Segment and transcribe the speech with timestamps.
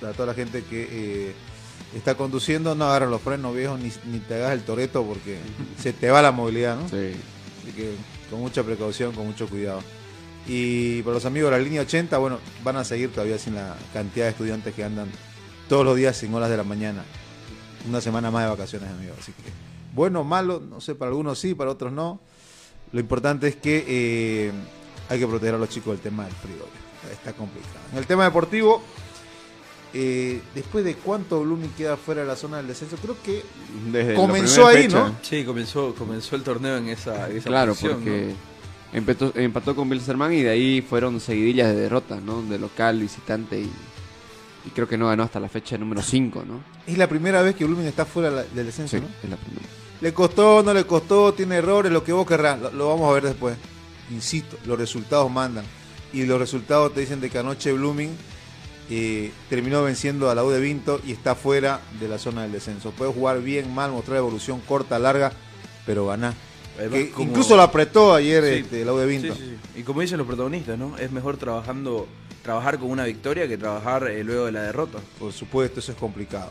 [0.00, 1.34] para toda la gente que eh,
[1.94, 5.38] está conduciendo, no agarran los frenos viejos ni, ni te hagas el toreto porque
[5.78, 6.88] se te va la movilidad, ¿no?
[6.88, 7.12] Sí.
[7.62, 7.94] Así que
[8.30, 9.80] con mucha precaución, con mucho cuidado.
[10.46, 13.76] Y para los amigos de la línea 80, bueno, van a seguir todavía sin la
[13.92, 15.10] cantidad de estudiantes que andan
[15.68, 17.04] todos los días sin horas de la mañana.
[17.86, 19.18] Una semana más de vacaciones, amigos.
[19.20, 19.42] Así que,
[19.94, 22.20] bueno, malo, no sé, para algunos sí, para otros no.
[22.92, 24.52] Lo importante es que eh,
[25.10, 26.66] hay que proteger a los chicos del tema del frío.
[27.12, 27.84] Está complicado.
[27.92, 28.82] En el tema deportivo,
[29.94, 33.42] eh, después de cuánto Blooming queda fuera de la zona del descenso, creo que
[33.90, 34.98] Desde Comenzó ahí, fecha.
[35.08, 35.14] ¿no?
[35.22, 38.34] Sí, comenzó, comenzó el torneo en esa, esa Claro, posición, porque
[38.92, 38.98] ¿no?
[38.98, 42.42] empató, empató con Bilzerman y de ahí fueron seguidillas de derrotas, ¿no?
[42.42, 43.70] De local, visitante y,
[44.66, 46.60] y creo que no ganó hasta la fecha número 5, ¿no?
[46.86, 49.08] es la primera vez que Blooming está fuera la- del descenso, Sí, ¿no?
[49.22, 49.66] es la primera.
[50.00, 53.14] Le costó, no le costó, tiene errores, lo que vos querrás, lo, lo vamos a
[53.14, 53.56] ver después.
[54.10, 55.64] Insisto, los resultados mandan.
[56.12, 58.10] Y los resultados te dicen de que anoche Blooming
[58.90, 62.52] eh, terminó venciendo a la U de Vinto y está fuera de la zona del
[62.52, 62.90] descenso.
[62.92, 65.32] Puede jugar bien, mal, mostrar evolución corta, larga,
[65.86, 66.34] pero ganar.
[66.78, 68.60] Además, Que como- Incluso lo apretó ayer Sí.
[68.60, 69.34] este, la U de Vinto.
[69.34, 69.80] Sí, sí, sí.
[69.80, 70.96] Y como dicen los protagonistas, ¿no?
[70.96, 72.06] Es mejor trabajando,
[72.42, 74.98] trabajar con una victoria que trabajar eh, luego de la derrota.
[75.18, 76.50] Por supuesto, eso es complicado.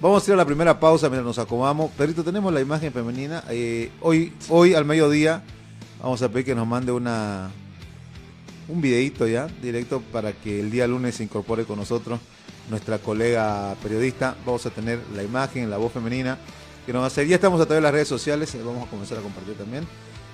[0.00, 1.92] Vamos a ir a la primera pausa mientras nos acomodamos.
[1.92, 3.44] Perito, tenemos la imagen femenina.
[3.50, 5.44] Eh, hoy, hoy al mediodía
[6.02, 7.48] vamos a pedir que nos mande una
[8.68, 12.20] un videito ya, directo, para que el día lunes se incorpore con nosotros
[12.70, 14.36] nuestra colega periodista.
[14.46, 16.38] Vamos a tener la imagen, la voz femenina
[16.86, 17.26] que nos va a hacer.
[17.26, 19.86] Ya estamos a través de las redes sociales, eh, vamos a comenzar a compartir también.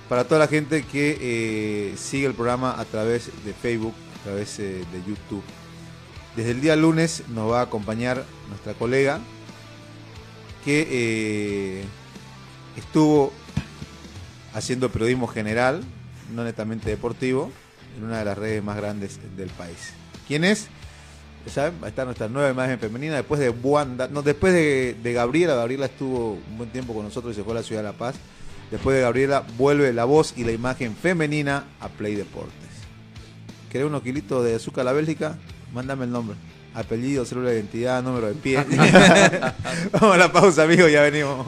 [0.07, 4.59] Para toda la gente que eh, sigue el programa a través de Facebook, a través
[4.59, 5.43] eh, de YouTube.
[6.35, 9.19] Desde el día lunes nos va a acompañar nuestra colega
[10.63, 11.83] que
[12.75, 13.31] estuvo
[14.53, 15.81] haciendo periodismo general,
[16.33, 17.51] no netamente deportivo,
[17.99, 19.93] en una de las redes más grandes del país.
[20.27, 20.67] ¿Quién es?
[21.45, 21.81] Ya ¿Saben?
[21.81, 25.55] Va a estar nuestra nueva imagen femenina después de Wanda, no, después de, de Gabriela.
[25.55, 27.93] Gabriela estuvo un buen tiempo con nosotros y se fue a la ciudad de La
[27.93, 28.15] Paz.
[28.71, 32.53] Después de Gabriela vuelve la voz y la imagen femenina a Play Deportes.
[33.71, 35.37] ¿Querés unos kilitos de azúcar a la Bélgica?
[35.73, 36.35] Mándame el nombre.
[36.73, 38.63] Apellido, célula de identidad, número de pie.
[39.91, 41.47] Vamos a la pausa, amigos, ya venimos.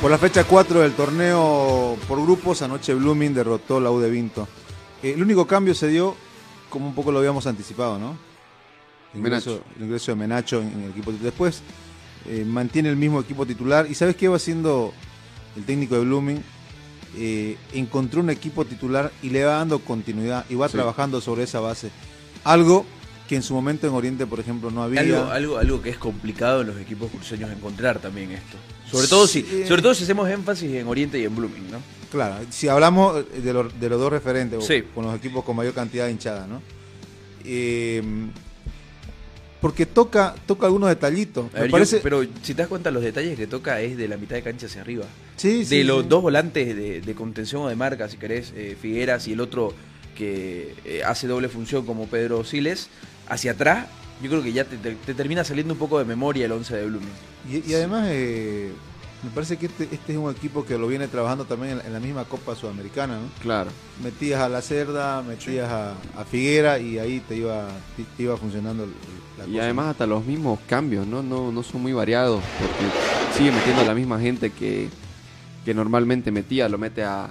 [0.00, 4.46] Por la fecha 4 del torneo por grupos, anoche Blooming derrotó la U de Vinto.
[5.02, 6.14] Eh, el único cambio se dio,
[6.70, 8.16] como un poco lo habíamos anticipado, ¿no?
[9.12, 9.64] El ingreso, Menacho.
[9.76, 11.24] el ingreso de Menacho en, en el equipo titular.
[11.32, 11.62] Después
[12.26, 13.86] eh, mantiene el mismo equipo titular.
[13.90, 14.92] ¿Y sabes qué va haciendo
[15.56, 16.42] el técnico de Blooming?
[17.16, 20.74] Eh, encontró un equipo titular y le va dando continuidad y va Sí.
[20.74, 21.90] trabajando sobre esa base.
[22.44, 22.86] Algo
[23.28, 25.00] que en su momento en Oriente, por ejemplo, no había.
[25.00, 28.56] Algo, algo, algo que es complicado en los equipos cruceños encontrar también esto.
[28.90, 29.66] Sobre todo si, Sí.
[29.66, 31.78] sobre todo si hacemos énfasis en Oriente y en Blooming, ¿no?
[32.10, 34.82] Claro, si hablamos de, lo- de los dos referentes, o Sí.
[34.94, 36.62] con los equipos con mayor cantidad de hinchada, ¿no?
[37.44, 38.02] Eh,
[39.60, 41.52] porque toca, toca algunos detallitos.
[41.52, 41.98] Me yo- parece.
[41.98, 44.66] pero si te das cuenta, los detalles que toca es de la mitad de cancha
[44.66, 45.04] hacia arriba.
[45.36, 46.08] sí, de sí, los sí.
[46.08, 49.74] dos volantes de, de contención o de marca, si querés, eh, Figueras y el otro
[50.16, 52.88] que eh, hace doble función como Pedro Siles,
[53.28, 53.86] hacia atrás,
[54.22, 56.76] yo creo que ya te, te- te termina saliendo un poco de memoria el 11
[56.76, 57.08] de Blooming.
[57.50, 58.72] Y, y además, eh,
[59.24, 61.92] Me parece que este, este es un equipo que lo viene trabajando también en, en
[61.92, 63.26] la misma Copa Sudamericana, ¿no?
[63.42, 63.70] Claro.
[64.02, 67.66] Metías a la Cerda, metías a, a Figuera y ahí te iba,
[67.96, 68.86] te, te iba funcionando
[69.36, 69.62] la Y cosa.
[69.64, 71.22] además hasta los mismos cambios, ¿no?
[71.24, 72.92] No, no son muy variados, porque
[73.28, 74.88] sigue metiendo a la misma gente que,
[75.64, 77.30] que normalmente metía, lo mete a,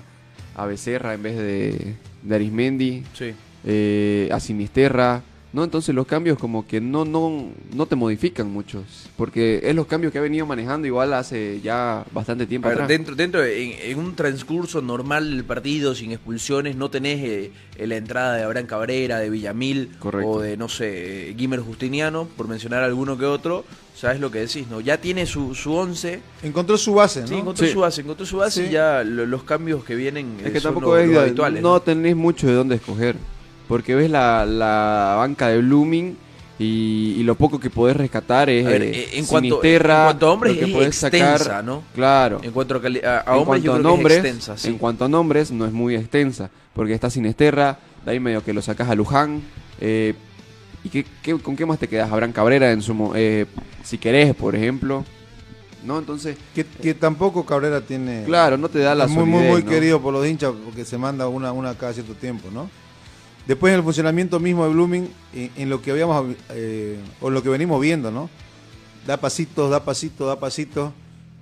[0.55, 3.33] a Becerra en vez de, de Arismendi, Sí.
[3.63, 5.21] eh, a Sinisterra,
[5.57, 5.63] ¿no?
[5.63, 8.83] Entonces los cambios como que no, no, no te modifican muchos,
[9.17, 12.75] porque es los cambios que ha venido manejando igual hace ya bastante tiempo A ver,
[12.83, 12.89] atrás.
[12.89, 17.51] dentro, dentro de- en, en un transcurso normal del partido, sin expulsiones, no tenés eh,
[17.75, 20.29] eh, la entrada de Abraham Cabrera, de Villamil Correcto.
[20.29, 23.65] o de, no sé, eh, Guimer Justiniano, por mencionar alguno que otro.
[23.95, 24.79] Sabes lo que decís, ¿no?
[24.79, 27.27] Ya tiene su, su once, Encontró su base, ¿no?
[27.27, 27.73] sí, encontró Sí.
[27.73, 28.67] su base, encontró su base Sí.
[28.69, 31.15] y ya lo- los cambios que vienen Es eh, que son tampoco lo- es los
[31.15, 31.63] de- habituales.
[31.63, 31.81] no ¿no?
[31.81, 33.15] tenés mucho de dónde escoger.
[33.67, 36.17] Porque ves la, la banca de Blooming
[36.59, 40.03] y, y lo poco que podés rescatar es ver, eh, eh, en cuanto- Sinisterra, en
[40.05, 41.63] cuanto a hombres lo que es podés extensa, sacar.
[41.63, 41.83] ¿no?
[41.93, 42.39] Claro.
[42.41, 44.67] En cuanto a, en hombres, cuanto yo a creo nombres, que es extensa, sí.
[44.69, 48.53] en cuanto a nombres no es muy extensa, porque está Sinisterra, de ahí medio que
[48.53, 49.41] lo sacas a Luján.
[49.81, 50.13] eh,
[50.83, 52.09] ¿Y qué, qué- con qué más te quedas?
[52.11, 53.45] Abraham Cabrera en su mo- eh,
[53.83, 55.03] si querés, por ejemplo.
[55.83, 55.99] ¿No?
[55.99, 58.23] Entonces, Que, que tampoco Cabrera tiene...
[58.25, 59.69] claro, no te da la es muy, muy, muy ¿no?
[59.69, 62.69] querido por los hinchas porque se manda una, una cada cierto tiempo, ¿no?
[63.47, 67.41] Después en el funcionamiento mismo de Blooming, en, en lo que habíamos, eh, o lo
[67.41, 68.29] que venimos viendo, ¿no?
[69.05, 70.91] Da pasitos, da pasitos, da pasitos,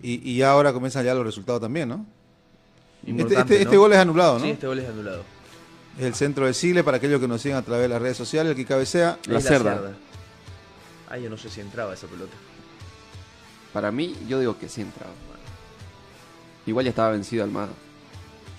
[0.03, 2.05] y, y ahora comienzan ya los resultados también, ¿no?
[3.05, 4.45] Este, este, este gol es anulado, ¿no?
[4.45, 5.23] Sí, este gol es anulado.
[5.97, 8.17] Es el centro de Sigle para aquellos que nos siguen a través de las redes
[8.17, 9.17] sociales, el que cabecea.
[9.27, 9.93] La Es cerda.
[11.09, 12.33] Ah, yo no sé si entraba esa pelota.
[13.73, 15.13] Para mí, yo digo que sí entraba.
[16.65, 17.69] Igual ya estaba vencido Almada.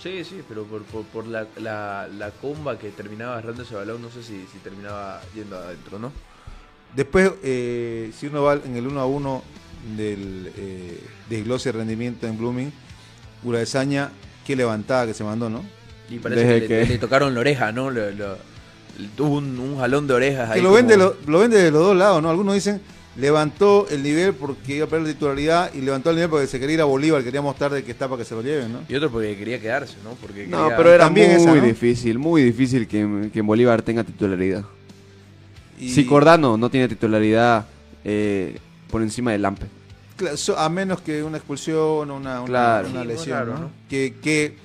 [0.01, 4.01] Sí, sí, pero por, por, por la, la, la comba que terminaba agarrando ese balón,
[4.01, 6.11] no sé si, si terminaba yendo adentro, ¿no?
[6.95, 9.43] Después, eh, si uno va en el 1 a 1
[9.97, 12.71] del eh, desglose de rendimiento en Blooming,
[13.43, 14.11] Uraesaña,
[14.45, 15.63] qué levantada que se mandó, ¿no?
[16.09, 17.89] Y parece Desde que, le- que- le, tocaron la oreja, ¿no?
[17.89, 18.37] Lo-
[19.15, 20.59] tuvo un, un jalón de orejas ahí.
[20.59, 22.29] Que lo vende, lo vende de los dos lados, ¿no?
[22.29, 22.81] Algunos dicen
[23.17, 26.59] levantó el nivel porque iba a perder la titularidad y levantó el nivel porque se
[26.59, 28.79] quería ir a Bolívar, quería mostrar de que está para que se lo lleven, ¿no?
[28.87, 30.11] Y otro porque quería quedarse, ¿no?
[30.21, 31.61] Porque No, quería- pero era muy esa, ¿no?
[31.61, 34.63] difícil, muy difícil que, que en Bolívar tenga titularidad.
[35.79, 37.65] Y- Si Cordano no tiene titularidad
[38.03, 38.57] eh,
[38.89, 39.65] por encima del Lampe.
[40.55, 42.89] A menos que una expulsión o una, una, Claro.
[42.89, 43.59] una Sí, muy lesión, ¿no?
[43.59, 43.71] ¿no?
[43.89, 44.55] Que, que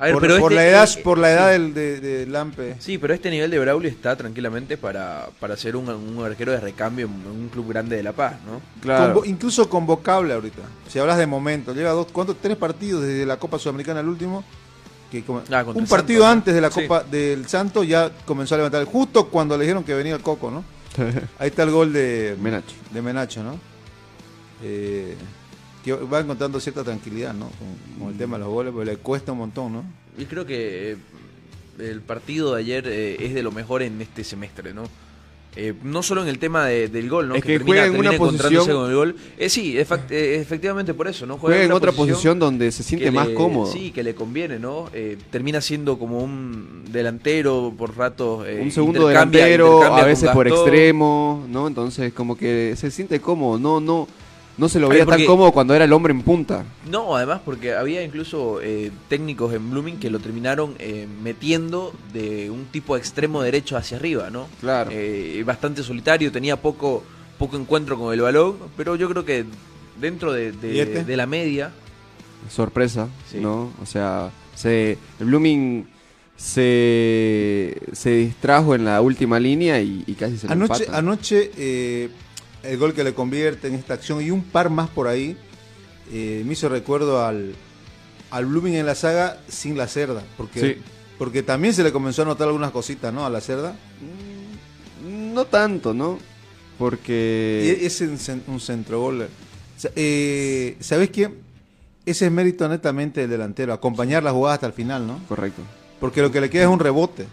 [0.00, 1.32] A ver, por, pero por este- la edad, eh, por la sí.
[1.34, 2.76] edad del, de, de Lampe.
[2.80, 6.58] Sí, pero este nivel de Braulio está tranquilamente para, para ser un, un arquero de
[6.60, 8.60] recambio en un club grande de La Paz, ¿no?
[8.82, 10.62] Convo- incluso convocable ahorita.
[10.88, 12.36] Si hablas de momento, lleva dos, ¿cuántos?
[12.40, 14.42] Tres partidos desde la Copa Sudamericana el último.
[15.10, 16.82] Que como- Ah, un partido antes de la Sí.
[16.82, 18.84] Copa del Santo ya comenzó a levantar.
[18.84, 20.64] Justo cuando le dijeron que venía el Coco, ¿no?
[21.38, 22.74] Ahí está el gol de Menacho.
[22.90, 23.58] de Menacho, ¿no?
[24.62, 25.16] Eh,
[25.88, 27.46] va encontrando cierta tranquilidad, ¿no?
[27.50, 29.84] Con, con el tema de los goles, porque le cuesta un montón, ¿no?
[30.18, 30.96] Y creo que eh,
[31.78, 34.82] el partido de ayer eh, es de lo mejor en este semestre, ¿no?
[35.56, 37.34] Eh, no solo en el tema de- del gol, ¿no?
[37.34, 39.16] Es que juega en una encontrándose posición- con el gol.
[39.36, 41.38] Eh, sí, eh, efectivamente por eso, ¿no?
[41.38, 43.72] Juega en otra posición donde se siente que más le- cómodo.
[43.72, 44.88] Sí, que le conviene, ¿no?
[44.94, 48.46] Eh, termina siendo como un delantero por ratos.
[48.46, 51.66] eh, un segundo intercambia- delantero, intercambia a veces por extremo, ¿no?
[51.66, 54.06] Entonces como que se siente cómodo, no, no,
[54.60, 56.64] no se lo veía porque- tan cómodo cuando era el hombre en punta.
[56.88, 62.50] No, además porque había incluso eh, técnicos en Blooming que lo terminaron eh, metiendo de
[62.50, 64.46] un tipo extremo derecho hacia arriba, ¿no?
[64.60, 64.90] Claro.
[64.92, 67.02] Eh, bastante solitario, tenía poco,
[67.38, 69.44] poco encuentro con el balón, pero yo creo que
[69.98, 71.04] dentro de, de- ¿Y este?
[71.04, 71.72] de la media,
[72.48, 73.38] sorpresa, Sí.
[73.40, 73.70] ¿no?
[73.82, 75.86] O sea, se, el Blooming
[76.36, 82.08] se, se distrajo en la última línea y, y casi se lo Anoche, anoche eh,
[82.62, 85.36] el gol que le convierte en esta acción y un par más por ahí
[86.12, 87.54] eh, me hizo recuerdo al,
[88.30, 90.82] al Blooming en la saga sin la cerda, porque, Sí.
[91.18, 93.24] porque también se le comenzó a notar algunas cositas, ¿no?
[93.24, 93.72] A la cerda.
[95.04, 96.18] Mm, No tanto, ¿no?
[96.78, 97.78] Porque...
[97.80, 99.28] Y es un centro gol.
[99.96, 101.30] Eh, ¿Sabes qué?
[102.06, 105.20] Ese es mérito netamente del delantero, acompañar la jugada hasta el final, ¿no?
[105.28, 105.62] Correcto.
[106.00, 107.26] Porque lo que le queda es un rebote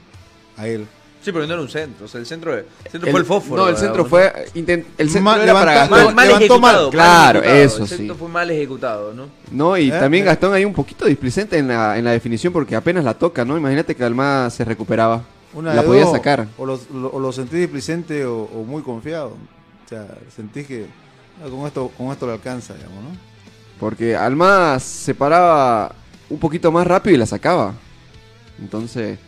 [0.58, 0.86] a él.
[1.28, 3.26] Sí, pero no era un centro, o sea, el centro, el centro El- fue el
[3.26, 3.62] fósforo.
[3.64, 3.88] No, el ¿verdad?
[3.88, 4.34] centro fue...
[4.56, 6.06] intent- el centro Ma- era para Gastón.
[6.06, 6.76] mal, mal ejecutado, mal.
[6.84, 8.20] mal Claro, ejecutado, eso el centro sí.
[8.20, 9.28] fue mal ejecutado, ¿no?
[9.52, 10.00] No, y ¿Eh?
[10.00, 10.28] también ¿Eh?
[10.28, 13.58] Gastón ahí un poquito displicente en la, en la definición porque apenas la toca, ¿no?
[13.58, 15.24] Imagínate que Almada se recuperaba.
[15.54, 16.48] Una la podía dos, sacar.
[16.58, 19.30] O lo, lo- o lo sentís displicente o, o muy confiado.
[19.86, 20.06] O sea,
[20.36, 20.86] sentís que
[21.44, 23.10] ah, con esto, con esto le alcanza, digamos, ¿no?
[23.80, 25.94] Porque Almada se paraba
[26.30, 27.74] un poquito más rápido y la sacaba.
[28.60, 29.20] Entonces,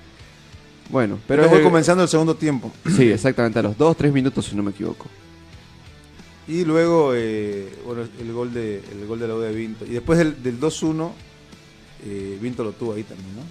[0.89, 1.45] bueno, pero...
[1.45, 2.71] Eh, comenzando el segundo tiempo.
[2.95, 5.05] Sí, exactamente, a los 2, 3 minutos si no me equivoco.
[6.47, 9.85] Y luego, eh, bueno, el gol de el gol de la U de Vinto.
[9.85, 11.11] Y después del, del 2-1,
[12.05, 13.41] eh, Vinto lo tuvo ahí también, ¿no?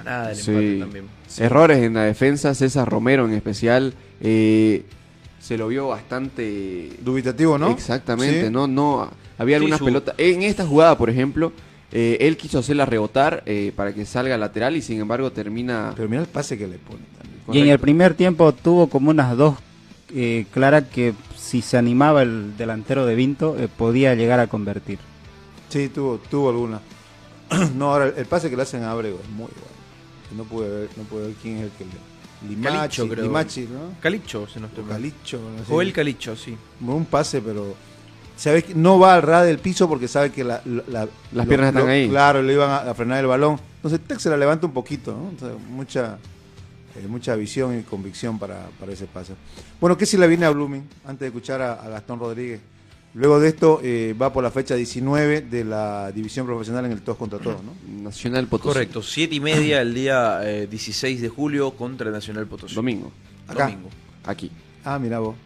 [0.00, 0.50] A nada del Sí.
[0.52, 1.06] empate también.
[1.38, 4.84] Errores en la defensa, César Romero en especial, eh,
[5.40, 6.90] se lo vio bastante...
[7.02, 7.70] Dubitativo, ¿no?
[7.70, 8.50] Exactamente, Sí.
[8.52, 10.14] no, no, había Sí, algunas su- pelotas.
[10.18, 11.52] En esta jugada, por ejemplo,
[11.92, 15.92] eh, él quiso hacerla rebotar eh, para que salga lateral y sin embargo termina...
[15.96, 17.34] Pero mira el pase que le pone también.
[17.52, 19.56] Y en el primer tiempo tuvo como unas dos
[20.16, 24.98] eh, claras que si se animaba el delantero de Vinto eh, podía llegar a convertir.
[25.68, 26.80] Sí, tuvo, tuvo alguna.
[27.74, 29.74] no, ahora el, pase que le hacen a Abrego es muy bueno.
[30.36, 32.48] No pude ver, no pude ver quién es el que le.
[32.48, 33.24] Limachi, Calicho, creo.
[33.24, 34.00] Limachi, ¿no?
[34.00, 34.88] Calicho, se nos O tocó.
[34.88, 35.40] Calicho.
[35.56, 35.72] no sé.
[35.72, 36.56] O el Calicho, sí.
[36.80, 37.74] un pase, pero
[38.36, 41.46] sabes que no va al ras del piso porque sabe que la, la- la- Las
[41.46, 42.08] piernas están ahí.
[42.08, 43.58] Claro, le iban a, a frenar el balón.
[43.76, 45.30] Entonces Tec se la levanta un poquito, ¿no?
[45.30, 46.18] Entonces, mucha
[46.96, 49.34] eh, mucha visión y convicción para, para ese pase.
[49.80, 52.60] Bueno, ¿qué si le viene a Blooming antes de escuchar a, a Gastón Rodríguez?
[53.16, 57.02] Luego de esto eh, va por la fecha 19 de la división profesional en el
[57.02, 57.72] todos contra todos, ¿no?
[58.02, 58.68] Nacional Potosí.
[58.72, 62.74] Correcto, siete y media el día eh, 16 de julio contra Nacional Potosí.
[62.74, 63.12] Domingo,
[63.46, 63.66] Acá.
[63.66, 63.88] Domingo.
[64.24, 64.50] aquí.
[64.84, 65.36] Ah, mira vos.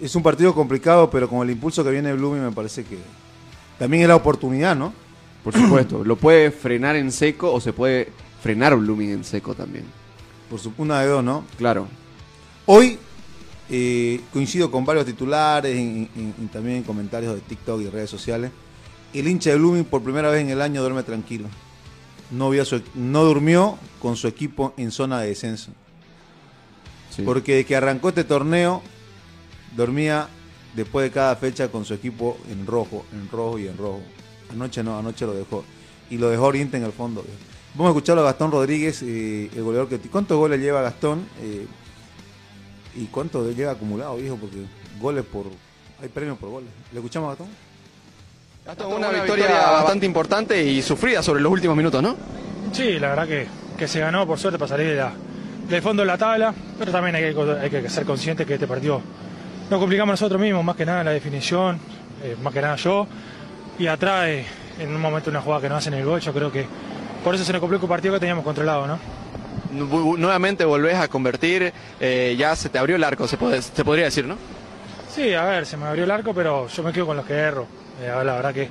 [0.00, 2.98] Es un partido complicado, pero con el impulso que viene Blooming me parece que
[3.78, 4.92] también es la oportunidad, ¿no?
[5.42, 8.10] Por supuesto, lo puede frenar en seco o se puede
[8.42, 9.84] frenar Blooming en seco también.
[10.50, 11.44] Por su, una de dos, ¿no?
[11.56, 11.86] Claro.
[12.66, 12.98] Hoy
[13.70, 15.80] eh, coincido con varios titulares y,
[16.14, 18.50] y- y también en comentarios de TikTok y redes sociales.
[19.12, 21.48] El hincha de Blooming por primera vez en el año duerme tranquilo.
[22.30, 25.70] No, vio a su- no durmió con su equipo en zona de descenso.
[27.10, 27.22] sí.
[27.22, 28.82] Porque desde que arrancó este torneo,
[29.78, 30.28] dormía
[30.74, 34.00] después de cada fecha con su equipo en rojo, en rojo y en rojo.
[34.52, 35.64] Anoche no, anoche lo dejó.
[36.10, 37.24] Y lo dejó Oriente en el fondo.
[37.74, 39.98] Vamos a escucharlo a Gastón Rodríguez, eh, el goleador que...
[40.10, 41.26] ¿Cuántos goles lleva Gastón?
[41.40, 41.66] Eh,
[42.96, 44.36] ¿Y cuánto lleva acumulado, viejo?
[44.36, 44.56] Porque
[45.00, 45.46] goles por...
[46.02, 46.70] Hay premios por goles.
[46.92, 47.48] ¿Le escuchamos a Gastón?
[48.66, 52.16] Gastón, una, victoria, bastante importante y sufrida sobre los últimos minutos, ¿no?
[52.72, 53.46] Sí, la verdad que,
[53.78, 55.14] que se ganó por suerte para salir de la-
[55.68, 58.66] del fondo de la tabla, pero también hay que, hay que ser consciente que este
[58.66, 59.02] partido
[59.70, 61.78] nos complicamos nosotros mismos, más que nada en la definición,
[62.22, 63.06] eh, más que nada yo,
[63.78, 64.44] y atrás eh,
[64.78, 66.66] en un momento una jugada que no hacen el gol, yo creo que
[67.24, 68.98] por eso se nos complicó un partido que teníamos controlado, ¿no?
[69.72, 73.84] Nu- Nuevamente volvés a convertir, eh, ya se te abrió el arco, se, puede- se
[73.84, 74.36] podría decir, ¿no?
[75.14, 77.34] Sí, a ver, se me abrió el arco, pero yo me quedo con los que
[77.34, 77.66] erro.
[78.00, 78.68] Eh, la verdad que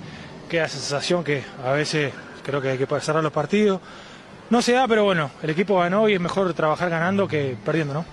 [0.50, 2.13] queda esa sensación que a veces
[2.44, 3.82] creo que hay que cerrar los partidos.
[4.50, 7.94] No se da, pero bueno, el equipo ganó y es mejor trabajar ganando que perdiendo,
[7.94, 8.06] ¿no?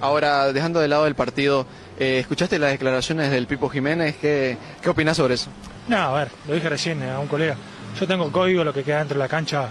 [0.00, 1.66] Ahora, dejando de lado el partido,
[1.98, 4.16] eh, ¿escuchaste las declaraciones del Pipo Jiménez?
[4.20, 5.50] ¿Qué, qué opinás sobre eso?
[5.88, 7.56] No, a ver, lo dije recién a un colega.
[7.98, 9.70] Yo tengo código, lo que queda dentro de la cancha,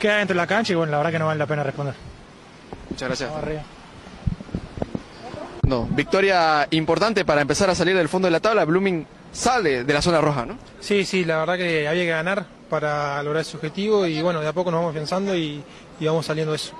[0.00, 1.94] queda dentro de la cancha y bueno, la verdad que no vale la pena responder.
[2.90, 3.30] Muchas gracias.
[5.62, 8.64] No, victoria importante para empezar a salir del fondo de la tabla.
[8.64, 10.58] Blooming sale de la zona roja, ¿no?
[10.80, 14.48] Sí, sí, la verdad que había que ganar para lograr ese objetivo y bueno, de
[14.48, 15.62] a poco nos vamos pensando y,
[16.00, 16.74] y vamos saliendo de eso.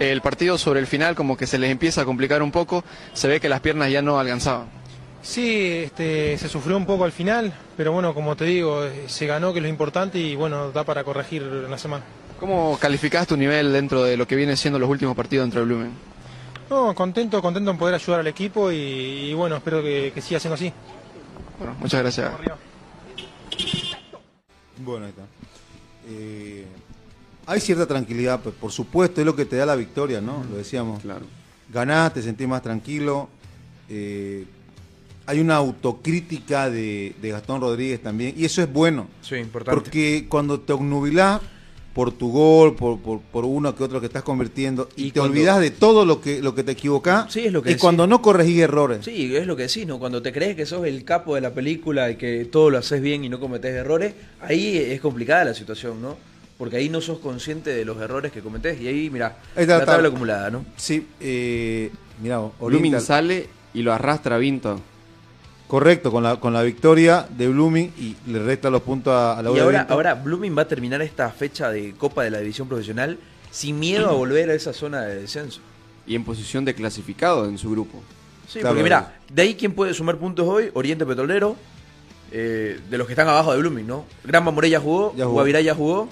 [0.00, 3.28] El partido sobre el final como que se les empieza a complicar un poco, se
[3.28, 4.66] ve que las piernas ya no alcanzaban.
[5.22, 9.52] Sí, este, se sufrió un poco al final, pero bueno, como te digo, se ganó,
[9.52, 12.02] que es lo importante y bueno, da para corregir en la semana.
[12.38, 15.66] ¿Cómo calificás tu nivel dentro de lo que vienen siendo los últimos partidos dentro de
[15.66, 15.92] Blooming?
[16.70, 20.40] No, contento, contento en poder ayudar al equipo y, y bueno, espero que, que siga
[20.40, 20.72] siendo así.
[21.58, 22.32] Bueno, muchas gracias.
[24.78, 25.22] Bueno, ahí está.
[26.08, 26.64] Eh,
[27.50, 30.44] hay cierta tranquilidad, pues, por supuesto, es lo que te da la victoria, ¿no?
[30.50, 31.02] Lo decíamos.
[31.02, 31.26] Claro.
[31.72, 33.28] Ganás, te sentís más tranquilo.
[33.88, 34.44] eh,
[35.26, 39.06] hay una autocrítica de, de Gastón Rodríguez también, y eso es bueno.
[39.22, 39.80] Sí, importante.
[39.80, 41.40] Porque cuando te obnubilás
[41.94, 45.20] por tu gol, por, por, por uno que otro que estás convirtiendo, y, Y te
[45.20, 47.72] cuando- olvidas de todo lo que, lo que te equivocás, Sí, es lo que y
[47.74, 47.80] decís.
[47.82, 49.04] cuando no corregís errores.
[49.04, 49.98] Sí, es lo que decís, ¿no?
[50.00, 53.00] Cuando te crees que sos el capo de la película y que todo lo haces
[53.00, 56.16] bien y no cometés errores, ahí es complicada la situación, ¿no?
[56.60, 59.76] Porque ahí no sos consciente de los errores que cometés y ahí, mira, Ahí está,
[59.78, 59.92] la está.
[59.94, 60.64] tabla acumulada, ¿no?
[60.76, 61.90] Sí, eh,
[62.22, 64.78] mira, Blooming sale y lo arrastra Vinto.
[65.66, 69.42] Correcto, con la, con la victoria de Blooming y le resta los puntos a, a
[69.42, 69.94] la Y de ahora, Vinto.
[69.94, 73.18] ahora Blooming va a terminar esta fecha de Copa de la División Profesional
[73.50, 75.60] sin miedo a volver a esa zona de descenso.
[76.06, 78.02] Y en posición de clasificado en su grupo.
[78.48, 78.74] Sí, Claro.
[78.74, 81.56] porque mira, de ahí quién puede sumar puntos hoy, Oriente Petrolero,
[82.32, 84.04] eh, de los que están abajo de Blooming, ¿no?
[84.24, 85.34] Gran Morella jugó, Ya jugó.
[85.36, 86.08] Guavirá ya jugó.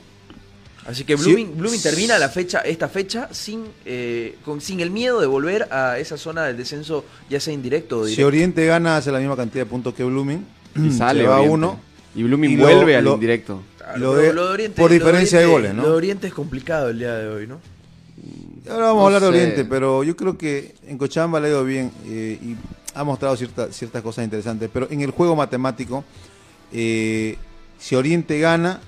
[0.89, 1.45] Así que Sí.
[1.45, 5.99] Blooming, termina la fecha, esta fecha sin, eh, con, sin el miedo de volver a
[5.99, 8.27] esa zona del descenso, ya sea indirecto o Si directo.
[8.27, 10.45] Oriente gana, hace la misma cantidad de puntos que Blooming.
[10.77, 11.55] Y sale se va a Oriente.
[11.55, 11.81] uno.
[12.15, 13.63] Y Blooming Y lo- vuelve al lo- indirecto.
[13.97, 15.83] Lo de- por lo diferencia de Oriente- goles, ¿no?
[15.83, 17.61] Lo de Oriente es complicado el día de hoy, ¿no?
[18.71, 19.43] Ahora vamos No a hablar de sé.
[19.45, 21.91] Oriente, pero yo creo que en Cochabamba le ha ido bien.
[22.07, 22.57] eh, y
[22.95, 26.03] ha mostrado cierta- ciertas cosas interesantes, pero en el juego matemático,
[26.73, 27.37] eh,
[27.79, 28.81] si Oriente gana,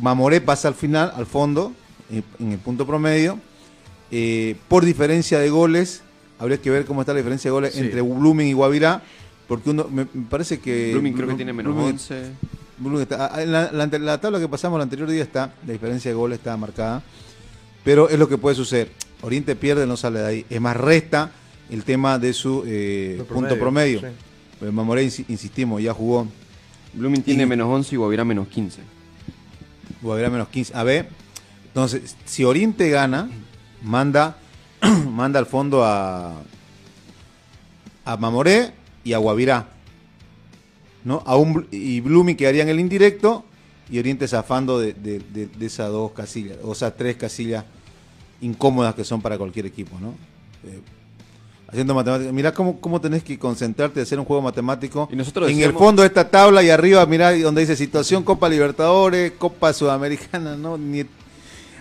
[0.00, 1.72] Mamoré pasa al final, al fondo,
[2.10, 3.38] en, en el punto promedio.
[4.10, 6.02] Eh, por diferencia de goles,
[6.38, 7.80] habría que ver cómo está la diferencia de goles Sí.
[7.80, 9.02] entre Blooming y Guavirá,
[9.48, 10.90] porque uno me, me parece que...
[10.92, 12.22] Blooming creo que tiene menos Blooming- 11.
[12.78, 15.54] Blooming está- ah, en la, la ante- la tabla que pasamos el anterior día está,
[15.66, 17.02] la diferencia de goles está marcada,
[17.84, 18.90] pero es lo que puede suceder.
[19.22, 20.46] Oriente pierde, no sale de ahí.
[20.50, 21.30] Es más, resta
[21.70, 24.02] el tema de su eh, punto promedio.
[24.58, 26.26] Pues Mamoré, insi- insistimos, ya jugó
[26.94, 28.80] Blooming tiene Y- menos 11 y Guavirá menos 15.
[30.00, 30.76] Guavirá menos 15.
[30.76, 31.08] A ver,
[31.66, 33.30] entonces, si Oriente gana,
[33.82, 34.36] manda,
[35.08, 36.42] manda al fondo a,
[38.04, 38.72] a Mamoré
[39.04, 39.68] y a Guavirá.
[41.04, 41.22] ¿no?
[41.26, 43.44] A un, y Blooming quedaría en el indirecto
[43.90, 44.94] y Oriente zafando de,
[45.60, 47.64] esas dos casillas, o sea, tres casillas
[48.40, 50.14] incómodas que son para cualquier equipo, ¿no?
[50.64, 50.80] Eh,
[51.72, 52.32] haciendo matemáticas.
[52.32, 55.08] Mirá cómo, cómo tenés que concentrarte de hacer un juego matemático.
[55.10, 58.48] Y nosotros en el fondo de esta tabla y arriba, mirá donde dice situación Copa
[58.48, 60.76] Libertadores, Copa Sudamericana, ¿no?
[60.78, 61.04] Ni,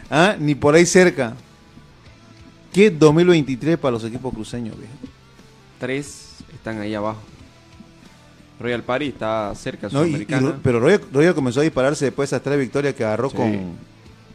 [0.09, 0.35] ¿ah?
[0.39, 1.35] Ni por ahí cerca.
[2.73, 4.93] ¿Qué 2023 para los equipos cruceños, viejo?
[5.77, 7.19] Tres están ahí abajo.
[8.61, 9.99] Royal Party está cerca, ¿No?
[10.05, 10.59] Y- y- Sudamericana.
[10.63, 13.35] pero Royal, Royal comenzó a dispararse después de esas tres victorias que agarró Sí.
[13.35, 13.71] con,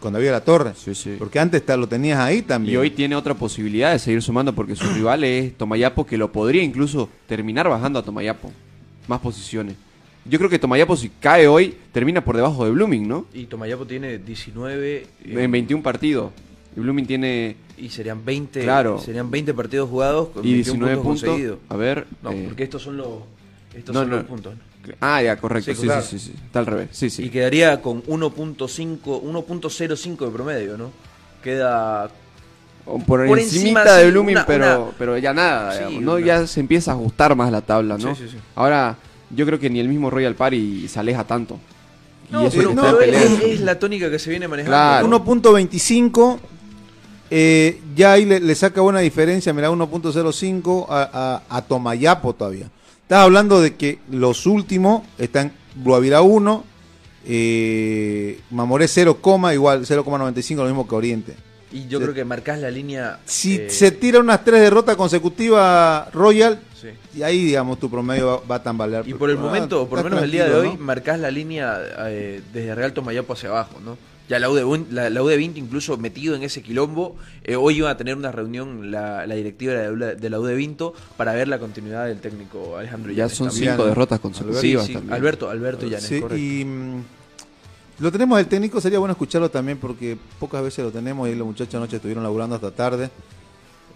[0.01, 0.73] con David La Torre.
[0.77, 1.17] Sí, sí.
[1.19, 2.75] Porque antes lo tenías ahí también.
[2.75, 6.33] Y hoy tiene otra posibilidad de seguir sumando porque su rival es Tomayapo, que lo
[6.33, 8.53] podría incluso terminar bajando a Tomayapo.
[9.09, 9.77] Más posiciones.
[10.29, 13.27] Yo creo que Tomayapo, si cae hoy, termina por debajo de Blooming, ¿no?
[13.33, 16.33] Y Tomayapo tiene 19 eh, En 21 partidos.
[16.77, 17.57] Y Blooming tiene.
[17.79, 18.99] y serían 20, Claro.
[18.99, 21.59] serían 20 partidos jugados con Y 21 19 puntos.
[21.69, 22.07] A ver.
[22.23, 23.09] No, eh, porque estos son los
[23.75, 24.17] estos no, son no.
[24.17, 24.55] los puntos.
[24.55, 24.61] ¿no?
[25.01, 25.71] Ah, ya, correcto.
[25.73, 26.03] Sí, Sí, claro.
[26.03, 26.35] sí, sí, sí.
[26.47, 26.89] Está al revés.
[26.93, 27.25] Sí, sí.
[27.25, 30.91] Y quedaría con 1.5 1.05 de promedio, ¿no?
[31.43, 32.11] Queda
[32.85, 35.73] Por, Por encimita encima, de Blooming, una- pero, una- pero ya nada.
[35.73, 36.13] Sí, digamos, ¿no?
[36.15, 38.15] una- Ya se empieza a ajustar más la tabla, ¿no?
[38.15, 38.37] Sí, sí, sí.
[38.55, 38.97] Ahora,
[39.31, 41.59] yo creo que ni el mismo Royal Party se aleja tanto.
[42.31, 44.71] No, y eso pero, no, es, es la tónica que se viene manejando.
[44.77, 45.09] Claro.
[45.09, 45.19] ¿no?
[45.25, 46.39] 1.25,
[47.31, 52.71] eh, ya ahí le, le saca buena diferencia, mira, 1.05 a, a, a Tomayapo todavía.
[53.07, 56.65] Estás hablando de que los últimos están Guavirá 1,
[57.29, 59.21] eh, Mamoré 0,
[59.55, 61.35] igual 0,95, lo mismo que Oriente.
[61.71, 63.21] Y yo creo que marcás la línea.
[63.25, 66.89] Si eh, se tira unas tres derrotas consecutivas Royal, sí.
[67.17, 69.07] y ahí, digamos, tu promedio va, va a tambalear.
[69.07, 70.79] Y por el Ah, momento, o por lo menos el día de hoy, ¿no?
[70.79, 73.97] marcás la línea eh, desde Real Tomayapo hacia abajo, ¿no?
[74.29, 77.97] Ya la UD, la, la UD20 incluso metido en ese quilombo, eh, hoy iba a
[77.97, 82.07] tener una reunión la, la directiva de la, de la UD20 para ver la continuidad
[82.07, 83.71] del técnico Alejandro Ya Llanes son también.
[83.73, 85.15] cinco derrotas Sí, consecutivas sí, también.
[85.15, 86.37] Alberto, Alberto Llanes, Sí, correcto.
[86.43, 87.03] y mm,
[88.01, 91.47] lo tenemos del técnico, sería bueno escucharlo también porque pocas veces lo tenemos y los
[91.47, 93.11] muchachos anoche estuvieron laburando hasta tarde.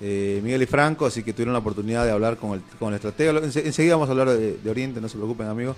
[0.00, 2.94] Eh, Miguel y Franco, así que tuvieron la oportunidad de hablar con el, con el
[2.94, 3.38] estratega.
[3.42, 5.76] Enseguida vamos a hablar de, de Oriente, no se preocupen amigos,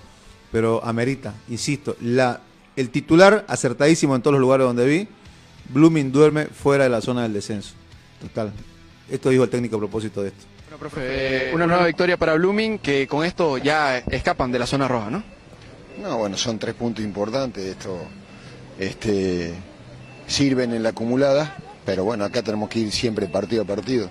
[0.51, 2.39] pero amerita, insisto, la,
[2.75, 5.07] el titular acertadísimo en todos los lugares donde vi,
[5.69, 7.73] Blooming duerme fuera de la zona del descenso.
[8.21, 8.51] Total.
[9.09, 10.45] Esto dijo el técnico a propósito de esto.
[10.63, 14.65] Bueno, profe, eh, una nueva victoria para Blooming que con esto ya escapan de la
[14.65, 15.23] zona roja, ¿no?
[16.01, 17.63] No, bueno, son tres puntos importantes.
[17.63, 17.99] Esto
[18.79, 19.53] este,
[20.25, 21.55] sirven en la acumulada,
[21.85, 24.09] pero bueno, acá tenemos que ir siempre partido a partido.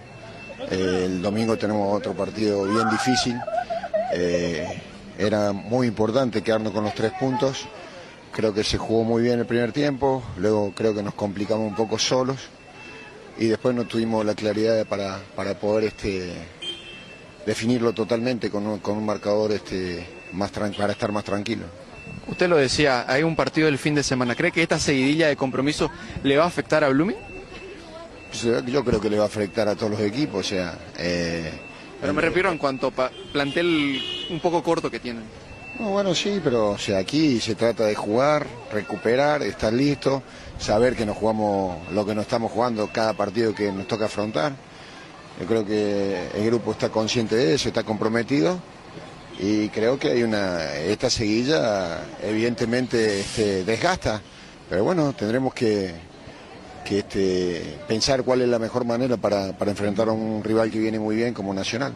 [0.70, 3.36] Eh, el domingo tenemos otro partido bien difícil.
[4.14, 4.66] Eh,
[5.18, 7.66] era muy importante quedarnos con los tres puntos.
[8.32, 11.74] Creo que se jugó muy bien el primer tiempo, luego creo que nos complicamos un
[11.74, 12.38] poco solos
[13.38, 16.32] y después no tuvimos la claridad para, para poder este,
[17.44, 21.64] definirlo totalmente con un, con un marcador este, más para estar más tranquilo.
[22.26, 24.34] Usted lo decía, hay un partido del fin de semana.
[24.34, 25.90] ¿Cree que esta seguidilla de compromiso
[26.22, 27.16] le va a afectar a Blooming?
[28.28, 31.52] Pues, Yo creo que le va a afectar a todos los equipos, o sea, eh,
[32.00, 35.24] Pero me refiero en cuanto a plantel un poco corto que tienen.
[35.78, 40.22] No, bueno, sí, pero sea, aquí se trata de jugar, recuperar, estar listo,
[40.58, 44.52] saber que nos jugamos lo que nos estamos jugando cada partido que nos toca afrontar.
[45.40, 48.58] Yo creo que el grupo está consciente de eso, está comprometido
[49.38, 54.20] y creo que hay una esta seguilla evidentemente este, desgasta,
[54.68, 55.92] pero bueno, tendremos que,
[56.84, 60.78] que este, pensar cuál es la mejor manera para, para enfrentar a un rival que
[60.78, 61.94] viene muy bien como Nacional.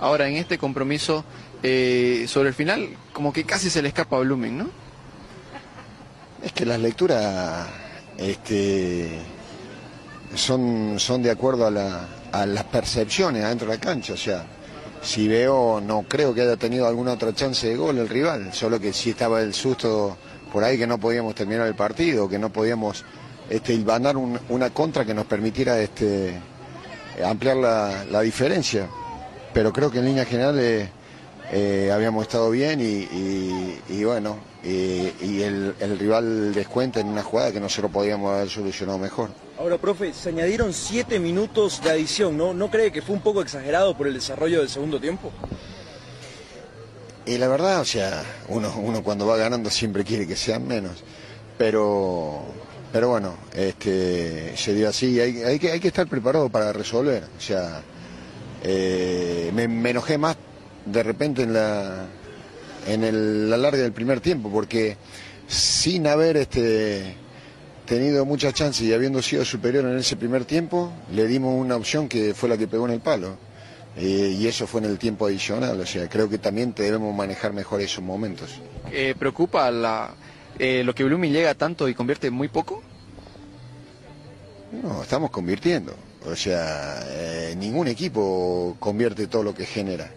[0.00, 1.24] Ahora, en este compromiso,
[1.66, 4.68] eh, sobre el final, como que casi se le escapa a Blooming, ¿no?
[6.42, 7.66] Es que las lecturas
[8.18, 9.18] este,
[10.34, 14.12] son, son de acuerdo a, la- a las percepciones adentro de la cancha.
[14.12, 14.44] O sea,
[15.02, 18.78] si veo, no creo que haya tenido alguna otra chance de gol el rival, solo
[18.78, 20.16] que sí estaba el susto
[20.52, 23.04] por ahí que no podíamos terminar el partido, que no podíamos
[23.48, 26.34] este, un- una contra que nos permitiera este,
[27.24, 28.86] ampliar la, la diferencia.
[29.54, 30.88] pero creo que en líneas generales
[31.56, 37.06] eh, habíamos estado bien y, y- y bueno, y, y el, el rival descuenta en
[37.06, 39.30] una jugada que nosotros podíamos haber solucionado mejor.
[39.56, 42.52] Ahora, profe, se añadieron siete minutos de adición, ¿no?
[42.52, 45.30] ¿No cree que fue un poco exagerado por el desarrollo del segundo tiempo?
[47.26, 51.04] Y la verdad, o sea, uno, uno cuando va ganando siempre quiere que sean menos.
[51.56, 52.42] Pero,
[52.92, 55.20] pero bueno, este, se dio así.
[55.20, 57.22] Hay, hay, que, hay que estar preparado para resolver.
[57.38, 57.80] O sea,
[58.62, 60.36] eh, me, me enojé más
[60.86, 62.06] de repente en la,
[62.86, 64.96] en el, la larga del primer tiempo, porque
[65.46, 67.14] sin haber este,
[67.86, 72.08] tenido muchas chances y habiendo sido superior en ese primer tiempo, le dimos una opción
[72.08, 73.36] que fue la que pegó en el palo.
[73.96, 77.52] Eh, y eso fue en el tiempo adicional, o sea, creo que también debemos manejar
[77.52, 78.60] mejor esos momentos.
[78.90, 80.12] Eh, ¿Preocupa la,
[80.58, 82.82] eh, lo que Blooming llega tanto y convierte muy poco?
[84.82, 85.94] No, estamos convirtiendo.
[86.26, 90.10] O sea, eh, ningún equipo convierte todo lo que genera.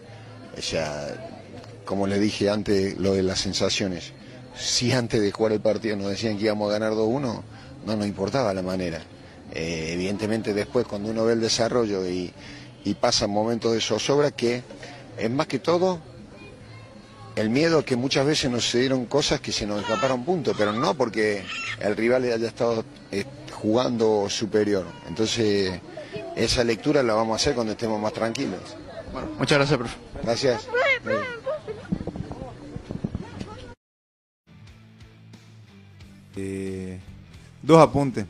[0.58, 1.08] O sea,
[1.84, 4.12] como le dije antes, lo de las sensaciones.
[4.56, 7.42] Si antes de jugar el partido nos decían que íbamos a ganar 2-1,
[7.86, 9.00] no nos importaba la manera.
[9.52, 12.32] Eh, evidentemente después cuando uno ve el desarrollo y,
[12.84, 14.62] y pasan momentos de zozobra que
[15.16, 16.00] es más que todo
[17.38, 20.94] el miedo que muchas veces nos sucedieron cosas que se nos escaparon puntos, pero no
[20.94, 21.44] porque
[21.80, 24.84] el rival haya estado eh, jugando superior.
[25.06, 25.80] Entonces,
[26.34, 28.60] esa lectura la vamos a hacer cuando estemos más tranquilos.
[29.18, 29.96] Bueno, muchas gracias, profe.
[30.22, 30.68] Gracias.
[36.36, 36.98] Eh,
[37.62, 38.26] dos apuntes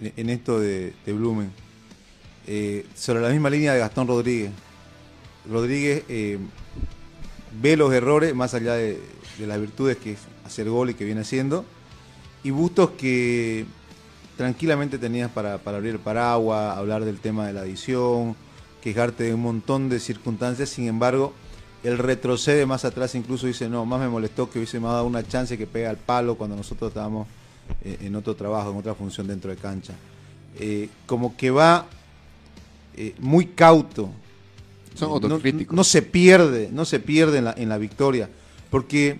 [0.00, 1.52] en- esto de, de Blumen.
[2.46, 4.50] Eh, sobre la misma línea de Gastón Rodríguez.
[5.48, 6.38] Rodríguez eh,
[7.60, 9.00] ve los errores más allá de,
[9.38, 11.64] de las virtudes que es hacer gol y que viene haciendo.
[12.42, 13.64] Y Bustos que
[14.36, 18.34] tranquilamente tenías para, para abrir el paraguas, hablar del tema de la adición,
[18.82, 20.68] quejarte de un montón de circunstancias.
[20.68, 21.32] Sin embargo,
[21.82, 25.56] él retrocede más atrás, incluso dice, no, más me molestó que hubiese dado una chance
[25.56, 27.26] que pega al palo cuando nosotros estábamos
[27.84, 29.94] eh, en otro trabajo, en otra función dentro de cancha.
[30.58, 31.86] Eh, como que va
[32.96, 34.10] eh, muy cauto.
[34.94, 35.74] Son No- autocríticos.
[35.74, 38.28] No, se pierde, no se pierde en la, en la victoria.
[38.70, 39.18] Porque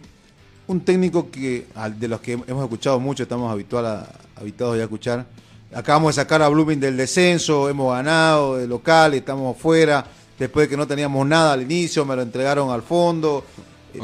[0.66, 1.66] un técnico que
[1.98, 5.27] de los que hemos escuchado mucho, estamos habitual a- habituados ya a escuchar.
[5.74, 10.04] Acabamos de sacar a Blooming del descenso, hemos ganado de local, estamos fuera.
[10.38, 13.44] Después de que no teníamos nada al inicio, me lo entregaron al fondo.
[13.92, 14.00] Te-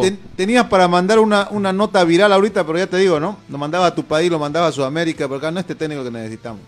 [0.00, 3.38] ten- tenías para mandar una, una nota viral ahorita, pero ya te digo, ¿no?
[3.48, 6.04] Lo mandaba a tu país, lo mandaba a Sudamérica, pero acá no es este técnico
[6.04, 6.60] que necesitamos.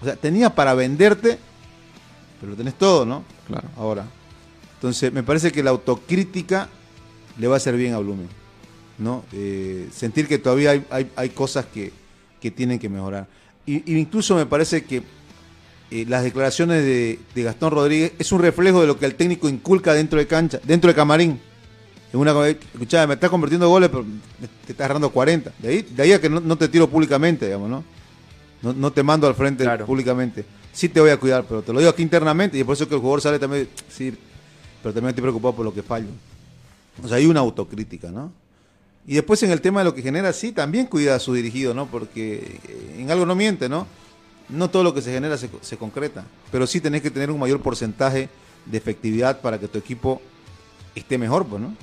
[0.00, 1.38] O sea, tenías para venderte,
[2.40, 3.22] pero lo tenés todo, ¿no?
[3.46, 3.68] Claro.
[3.76, 4.04] Ahora.
[4.76, 6.68] Entonces, me parece que la autocrítica
[7.38, 8.28] le va a hacer bien a Blumen.
[8.98, 9.24] ¿no?
[9.32, 11.92] Eh, sentir que todavía hay, hay, hay cosas que,
[12.40, 13.26] que tienen que mejorar.
[13.66, 15.02] Y, y incluso me parece que
[15.90, 19.48] eh, las declaraciones de, de Gastón Rodríguez es un reflejo de lo que el técnico
[19.48, 21.40] inculca dentro de cancha, dentro de camarín.
[22.12, 24.04] En una, escuchá, me estás convirtiendo goles, pero
[24.66, 25.52] te estás agarrando 40.
[25.58, 27.84] De ahí, de ahí a que no, no te tiro públicamente, digamos, ¿no?
[28.62, 29.84] No, no te mando al frente Claro.
[29.84, 30.44] públicamente.
[30.72, 32.88] Sí te voy a cuidar, pero te lo digo aquí internamente y es por eso
[32.88, 34.12] que el jugador sale también, sí,
[34.82, 36.06] pero también estoy preocupado por lo que fallo.
[37.02, 38.32] O sea, hay una autocrítica, ¿no?
[39.06, 41.74] Y después en el tema de lo que genera, sí, también cuida a su dirigido,
[41.74, 41.86] ¿no?
[41.86, 43.86] Porque eh, en algo no miente, ¿no?
[44.48, 47.38] No todo lo que se genera se, se concreta, pero sí tenés que tener un
[47.38, 48.28] mayor porcentaje
[48.66, 50.20] de efectividad para que tu equipo
[50.94, 51.74] esté mejor, pues, ¿no?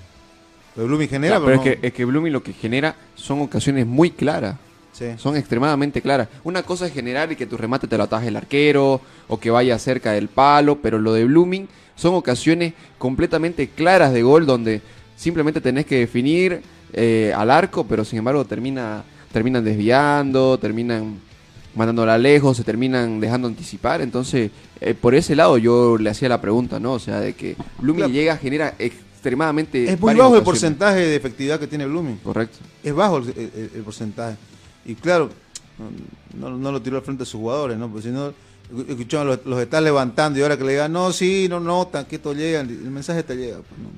[0.75, 3.41] Pero Blooming genera, Claro, pero es pero, que, es que Blooming lo que genera son
[3.41, 4.55] ocasiones muy claras.
[4.93, 5.05] Sí.
[5.17, 6.27] Son extremadamente claras.
[6.43, 9.49] Una cosa es generar y que tu remate te lo ataje el arquero o que
[9.49, 14.81] vaya cerca del palo, pero lo de Blooming son ocasiones completamente claras de gol donde
[15.15, 16.61] simplemente tenés que definir
[16.93, 21.19] eh, al arco, pero sin embargo termina, terminan desviando, terminan
[21.75, 24.01] mandándola lejos, se terminan dejando anticipar.
[24.01, 24.51] Entonces,
[24.81, 26.93] eh, por ese lado yo le hacía la pregunta, ¿no?
[26.93, 28.13] O sea, de que Blooming Claro.
[28.13, 29.85] llega, genera extremadamente...
[29.91, 32.17] es muy bajo el porcentaje de efectividad que tiene Blooming.
[32.17, 32.57] Correcto.
[32.83, 34.35] Es bajo el, el- el porcentaje.
[34.85, 35.29] Y claro,
[36.37, 37.87] no, no- no lo tiró al frente de sus jugadores, ¿no?
[37.89, 38.33] Porque si no,
[38.87, 42.15] escuchaban, los, los están levantando y ahora que le digan, no, sí, no notan, que
[42.17, 43.57] esto llega, el mensaje te llega.
[43.57, 43.89] pues, ¿no?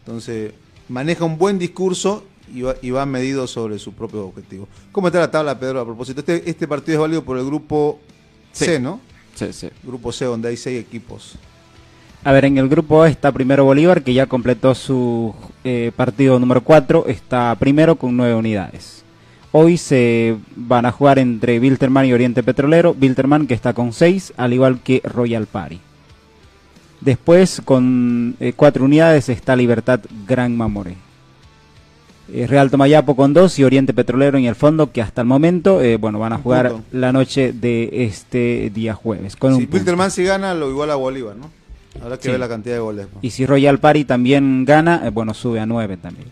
[0.00, 0.52] Entonces,
[0.88, 4.68] maneja un buen discurso y va, y va medido sobre su propio objetivo.
[4.92, 5.80] ¿Cómo está la tabla, Pedro?
[5.80, 7.98] A propósito, este, este partido es válido por el grupo
[8.52, 8.78] C.
[8.78, 9.00] ¿no?
[9.34, 9.68] Sí, sí.
[9.82, 11.36] Grupo C, donde hay seis equipos.
[12.24, 16.38] A ver, en el grupo A está primero Bolívar, que ya completó su eh, partido
[16.40, 19.04] número 4, está primero con nueve unidades.
[19.52, 24.34] Hoy se van a jugar entre Wilterman y Oriente Petrolero, Wilterman que está con 6,
[24.36, 25.80] al igual que Royal Party.
[27.00, 30.96] Después con eh, cuatro unidades está Libertad Gran Mamoré.
[32.32, 35.80] Eh, Real Tomayapo con 2 y Oriente Petrolero en el fondo, que hasta el momento
[35.80, 36.84] eh, bueno van a Un jugar punto.
[36.92, 39.36] la noche de este día jueves.
[39.36, 39.68] Con Si.
[39.70, 41.50] Wilterman si gana, lo igual a Bolívar, ¿no?
[42.02, 42.30] Habrá que Sí.
[42.30, 43.06] ver la cantidad de goles.
[43.22, 46.26] Y si Royal Party también gana, bueno, sube a 9 también.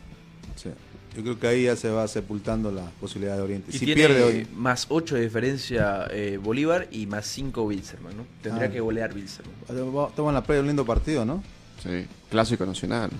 [1.16, 3.70] Yo creo que ahí ya se va sepultando la posibilidad de Oriente.
[3.72, 4.46] Y si tiene pierde hoy.
[4.54, 8.24] más 8 de diferencia eh, Bolívar y más 5 Wilserman, ¿no?
[8.42, 8.72] Tendría Ah.
[8.72, 9.54] que golear Wilserman.
[9.62, 11.42] Estamos en la playa, un lindo partido, ¿no?
[11.82, 13.10] Sí, clásico nacional.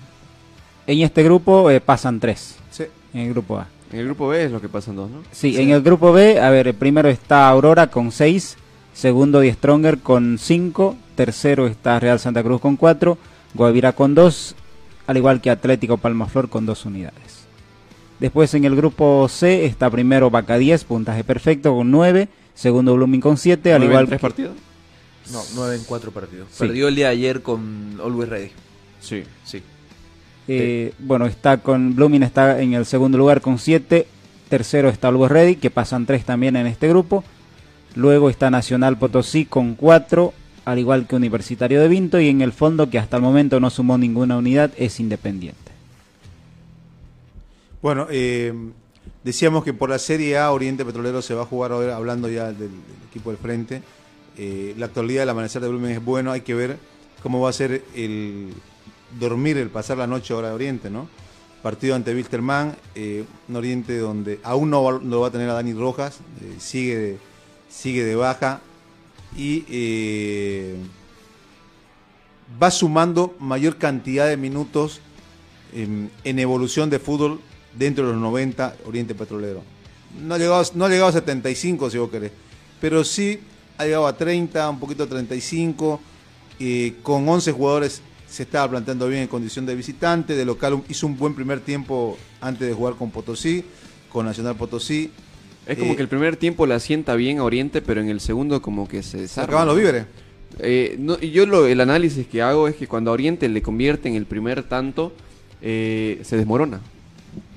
[0.86, 2.56] En este grupo eh, pasan 3.
[2.70, 2.84] Sí.
[3.12, 3.68] En el grupo A.
[3.92, 5.22] En el grupo B es lo que pasan dos, ¿no?
[5.30, 8.56] Sí, en el grupo B, a ver, el primero está Aurora con 6,
[8.92, 13.16] segundo Die Stronger con 5, tercero está Real Santa Cruz con 4,
[13.54, 14.56] Guavira con 2,
[15.06, 17.43] al igual que Atlético Palmaflor con 2 unidades.
[18.24, 23.20] Después en el grupo C está primero Vaca 10, puntaje perfecto con 9, segundo Blooming
[23.20, 24.56] con 7, al ¿Nueve en igual tres que- partidos?
[25.30, 26.48] No, 9 en 4 partidos.
[26.50, 26.60] Sí.
[26.60, 28.50] Perdió el día de ayer con Always Ready.
[29.02, 29.24] Sí.
[29.44, 29.62] Sí.
[30.48, 34.06] Eh, bueno, está con Blooming está en el segundo lugar con 7,
[34.48, 37.24] tercero está Always Ready, que pasan 3 también en este grupo.
[37.94, 40.32] Luego está Nacional Potosí con 4,
[40.64, 43.68] al igual que Universitario de Vinto, y en el fondo, que hasta el momento no
[43.68, 45.73] sumó ninguna unidad, es Independiente.
[47.84, 48.54] Bueno, eh,
[49.24, 52.50] decíamos que por la Serie A Oriente Petrolero se va a jugar ahora, hablando ya
[52.50, 52.70] del,
[53.10, 53.82] equipo del frente.
[54.38, 56.78] Eh, la actualidad del amanecer de Blumen es bueno, hay que ver
[57.22, 58.54] cómo va a ser el
[59.20, 61.08] dormir, el pasar la noche ahora de Oriente, ¿no?
[61.62, 65.52] Partido ante Wilterman, eh, un Oriente donde aún no va, no va a tener a
[65.52, 67.18] Dani Rojas, eh, sigue, de,
[67.68, 68.62] sigue de baja
[69.36, 70.72] y
[72.62, 75.02] va sumando mayor cantidad de minutos
[75.74, 77.40] en evolución de fútbol
[77.78, 79.62] dentro de los 90 Oriente Petrolero.
[80.22, 82.32] No ha llegado, no ha llegado a 75 si vos querés,
[82.80, 83.40] pero sí
[83.78, 86.00] ha llegado a 30, un poquito a 35,
[86.60, 91.06] eh, con 11 jugadores se estaba planteando bien en condición de visitante, de local hizo
[91.06, 93.64] un buen primer tiempo antes de jugar con Potosí,
[94.08, 95.10] con Nacional Potosí.
[95.66, 98.20] Es como Eh, que el primer tiempo la sienta bien a Oriente, pero en el
[98.20, 99.48] segundo como que se desarma.
[99.48, 100.06] acaban los víveres.
[100.58, 104.08] Eh, no, yo lo, el análisis que hago es que cuando a Oriente le convierte
[104.08, 105.12] en el primer tanto,
[105.62, 106.80] eh, se desmorona.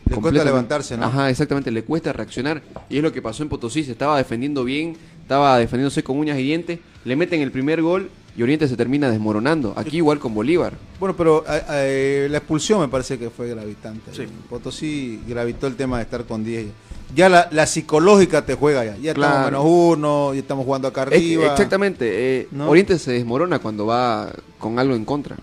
[0.10, 1.06] Le cuesta levantarse, ¿no?
[1.06, 2.62] Ajá, exactamente, le cuesta reaccionar.
[2.90, 6.38] Y es lo que pasó en Potosí, se estaba defendiendo bien, estaba defendiéndose con uñas
[6.40, 9.74] y dientes, le meten el primer gol y Oriente se termina desmoronando.
[9.76, 10.74] Aquí igual con Bolívar.
[11.00, 14.12] Bueno, pero eh, eh, la expulsión me parece que fue gravitante.
[14.50, 16.68] Potosí gravitó el tema de estar con 10.
[17.16, 18.98] Ya la, la psicológica te juega ya.
[18.98, 19.46] Ya estamos Claro.
[19.46, 21.46] menos uno, ya estamos jugando acá Es- arriba.
[21.52, 22.70] exactamente, eh, ¿No?
[22.70, 25.38] Oriente se desmorona cuando va con algo en contra.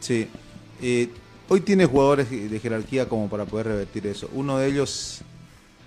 [0.00, 0.26] Sí.
[0.80, 1.08] Eh,
[1.48, 4.28] hoy tiene jugadores de jerarquía como para poder revertir eso.
[4.32, 5.20] Uno de ellos,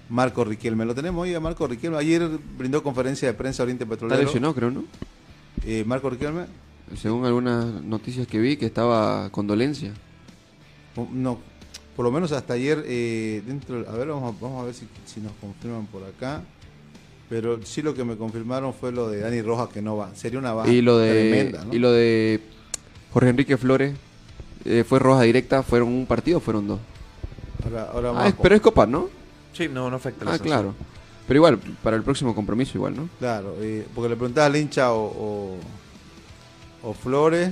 [0.10, 0.86] Marco Riquelme.
[0.86, 1.98] Lo tenemos hoy a Marco Riquelme.
[1.98, 4.22] Ayer brindó conferencia de prensa a Oriente Está Petrolero.
[4.22, 4.84] lesionado, creo, ¿no?
[5.66, 6.46] Eh, Marco Riquelme.
[6.96, 9.94] Según algunas noticias que vi, que estaba con dolencia.
[11.12, 11.38] No,
[11.96, 14.88] por lo menos hasta ayer, eh, dentro, a ver, vamos a, vamos a ver si,
[15.06, 16.42] si nos confirman por acá.
[17.30, 20.16] Pero sí lo que me confirmaron fue lo de Dani Rojas que no va.
[20.16, 21.74] Sería una baja Y lo de tremenda, ¿no?
[21.74, 22.40] y lo de
[23.12, 23.96] Jorge Enrique Flores
[24.66, 26.80] eh, fue roja directa, fueron un partido, o fueron dos.
[27.64, 29.10] Ahora, ahora Ah, es- pero es Copa, ¿no?
[29.54, 30.58] Sí, no, no afecta la Ah, sanción.
[30.60, 30.76] claro.
[31.28, 33.10] Pero igual, para el próximo compromiso igual, ¿no?
[33.20, 35.58] Claro, eh, porque le preguntaba al hincha o, o,
[36.90, 37.50] o Flores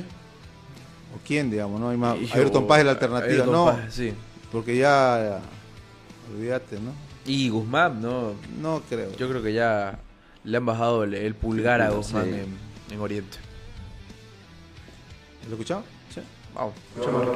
[1.13, 1.89] o quién, digamos, ¿no?
[1.89, 2.17] Hay más.
[2.17, 3.65] Y yo- Ayrton Paz es la alternativa, Ayrton no.
[3.65, 4.13] Paz, sí.
[4.51, 5.41] Porque ya.
[6.33, 6.91] Olvídate, ¿no?
[7.25, 8.33] Y Guzmán, no.
[8.61, 9.11] No creo.
[9.17, 9.99] Yo creo que ya
[10.45, 11.95] le han bajado el, el pulgar a Sí.
[11.97, 12.45] Guzmán en,
[12.93, 13.37] en Oriente.
[15.47, 15.83] ¿Lo escuchaba?
[16.55, 16.61] Sí.
[16.61, 17.27] Vamos, escuchamos.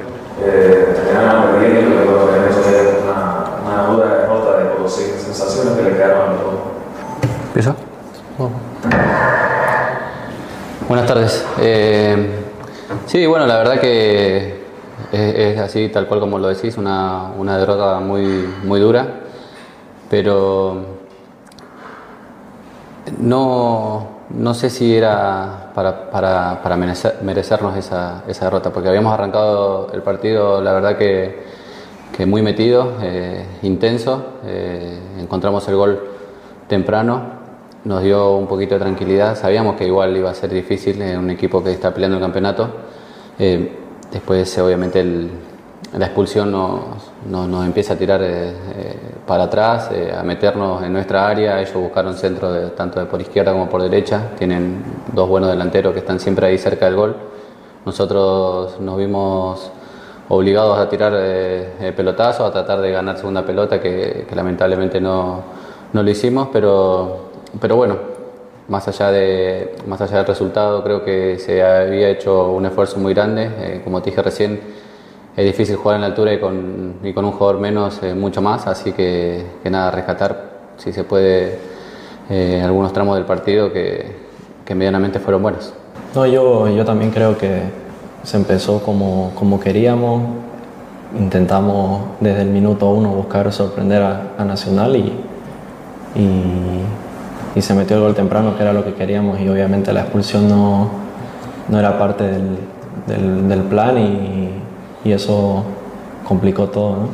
[0.42, 5.90] Eh, terminaron perdiendo, luego también fue una, una dura derrota de Potosí, sensaciones que le
[5.90, 6.54] quedaron a los dos.
[7.48, 7.74] ¿Empieza?
[10.88, 11.46] Buenas tardes.
[11.60, 12.30] Eh,
[13.06, 14.62] sí, bueno, la verdad que
[15.12, 19.06] es, es así, tal cual como lo decís, una, una derrota muy, muy dura,
[20.08, 20.76] pero
[23.18, 29.88] no, no sé si era para, para, para merecer- merecernos esa, derrota, porque habíamos arrancado
[29.92, 31.42] el partido, la verdad que,
[32.16, 36.00] que muy metido, eh, intenso, eh, encontramos el gol
[36.68, 37.40] temprano,
[37.84, 41.30] nos dio un poquito de tranquilidad, sabíamos que igual iba a ser difícil en un
[41.30, 42.68] equipo que está peleando el campeonato,
[43.42, 43.72] Eh,
[44.12, 45.30] después obviamente el-
[45.98, 46.80] la expulsión nos,
[47.28, 51.60] nos, nos empieza a tirar eh, eh, para atrás, eh, a meternos en nuestra área.
[51.60, 54.30] Ellos buscaron centro de, tanto de por izquierda como por derecha.
[54.38, 57.16] Tienen dos buenos delanteros que están siempre ahí cerca del gol.
[57.84, 59.70] Nosotros nos vimos
[60.28, 65.42] obligados a tirar eh, pelotazos, a tratar de ganar segunda pelota, que, lamentablemente no,
[65.92, 67.96] no lo hicimos, pero, pero bueno,
[68.68, 73.12] más allá, de, más allá del resultado, creo que se había hecho un esfuerzo muy
[73.12, 73.80] grande.
[73.82, 74.60] Como dije recién,
[75.36, 78.42] es difícil jugar en la altura y con, y con un jugador menos eh, mucho
[78.42, 81.58] más, así que, nada, rescatar si se puede
[82.28, 84.16] eh, algunos tramos del partido que,
[84.64, 85.72] que medianamente fueron buenos.
[86.14, 87.62] No, yo, yo también creo que,
[88.22, 90.22] se empezó como, como queríamos,
[91.18, 95.12] intentamos desde el minuto uno buscar sorprender a, a Nacional y,
[96.14, 96.82] y,
[97.54, 100.48] y se metió el gol temprano, que era lo que queríamos, y obviamente la expulsión
[100.48, 100.88] no,
[101.68, 102.58] no era parte del,
[103.06, 104.49] del- del plan y,
[105.04, 105.64] y eso
[106.26, 106.90] complicó todo.
[106.90, 107.08] ¿no?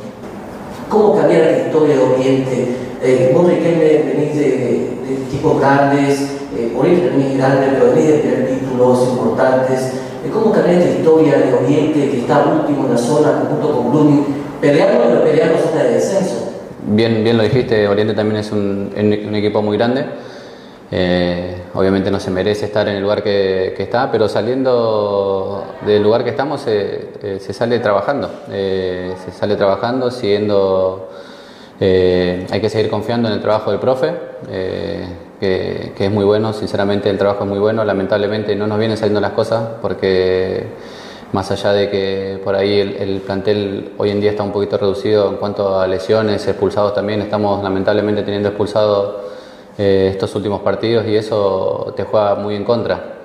[0.88, 2.76] ¿Cómo cambiar la historia de Oriente?
[3.02, 6.20] Eh, vos, Riquelme, venís de, de equipos grandes,
[6.56, 9.92] eh, Oriente también es grande, pero venís de tener títulos importantes.
[10.24, 13.90] Eh, ¿Cómo cambiar esta historia de Oriente, que está último en la zona, junto con
[13.90, 14.26] Blooming,
[14.60, 16.52] peleando, pero peleando zona de descenso?
[16.88, 20.04] Bien, bien lo dijiste, Oriente también es un, un equipo muy grande.
[20.90, 26.22] Eh, obviamente no se merece estar en el lugar que, está, pero saliendo del lugar
[26.22, 28.30] que estamos eh, eh, se sale trabajando.
[28.46, 31.08] Se sale trabajando, siguiendo.
[31.80, 34.12] hay que seguir confiando en el trabajo del profe,
[35.40, 37.84] que, que es muy bueno, sinceramente el trabajo es muy bueno.
[37.84, 40.66] Lamentablemente no nos vienen saliendo las cosas porque
[41.32, 44.78] más allá de que por ahí el, el plantel hoy en día está un poquito
[44.78, 49.35] reducido en cuanto a lesiones, expulsados también, estamos lamentablemente teniendo expulsados
[49.78, 53.16] eh, estos últimos partidos y eso te juega muy en contra.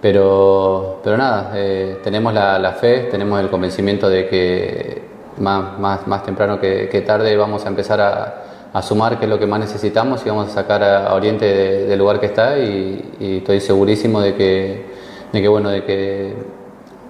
[0.00, 5.02] Pero, pero nada, eh, tenemos la, fe, tenemos el convencimiento de que
[5.38, 9.46] más, más, más temprano que, tarde vamos a empezar a, sumar, que es lo que
[9.46, 13.60] más necesitamos, y vamos a sacar a Oriente de- del lugar que está y, estoy
[13.60, 14.86] segurísimo de que,
[15.32, 16.34] de que, bueno, de que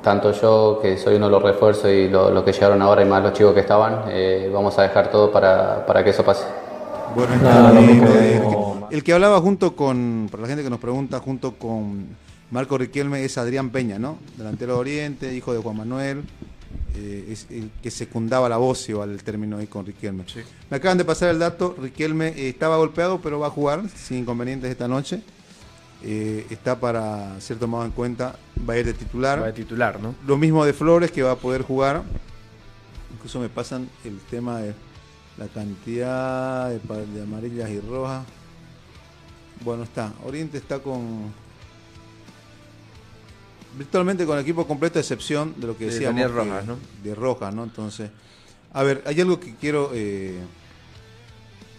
[0.03, 3.05] tanto yo, que soy uno de los refuerzos, y lo- los que llegaron ahora, y
[3.05, 6.47] más los chicos que estaban, eh, vamos a dejar todo para, para que eso pase.
[7.15, 10.79] Bueno, Nada, mismo, eh, como- el que hablaba junto con, para la gente que nos
[10.81, 12.07] pregunta, junto con
[12.51, 14.19] Marco Riquelme es Adrián Peña, ¿no?
[14.37, 16.23] Delantero de Oriente, hijo de Juan Manuel,
[16.97, 20.25] eh, es el que secundaba la voz al término ahí con Riquelme.
[20.71, 24.19] Me acaban de pasar el dato, Riquelme eh, estaba golpeado, pero va a jugar sin
[24.19, 25.23] inconvenientes esta noche.
[26.03, 28.37] Eh, está para ser tomado en cuenta,
[28.69, 29.43] va a ir de titular.
[29.43, 30.15] Va de titular, ¿no?
[30.27, 32.03] Lo mismo de Flores, que va a poder jugar.
[33.15, 34.75] Incluso me pasan el tema de
[35.41, 38.25] la cantidad de, de amarillas y rojas.
[39.65, 40.13] Bueno, está.
[40.25, 41.33] Oriente está con.
[43.77, 46.21] Virtualmente con el equipo completo, a excepción de lo que De decíamos.
[46.21, 46.77] Que- Rojas, ¿no?
[47.03, 47.65] De Rojas, ¿no?
[47.65, 48.11] Entonces.
[48.73, 49.91] A ver, hay algo que quiero.
[49.95, 50.39] eh,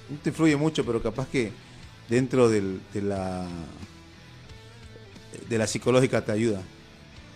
[0.10, 1.52] no te influye mucho, pero capaz que
[2.10, 3.46] dentro del- de la.
[5.48, 6.62] de la psicológica te ayuda.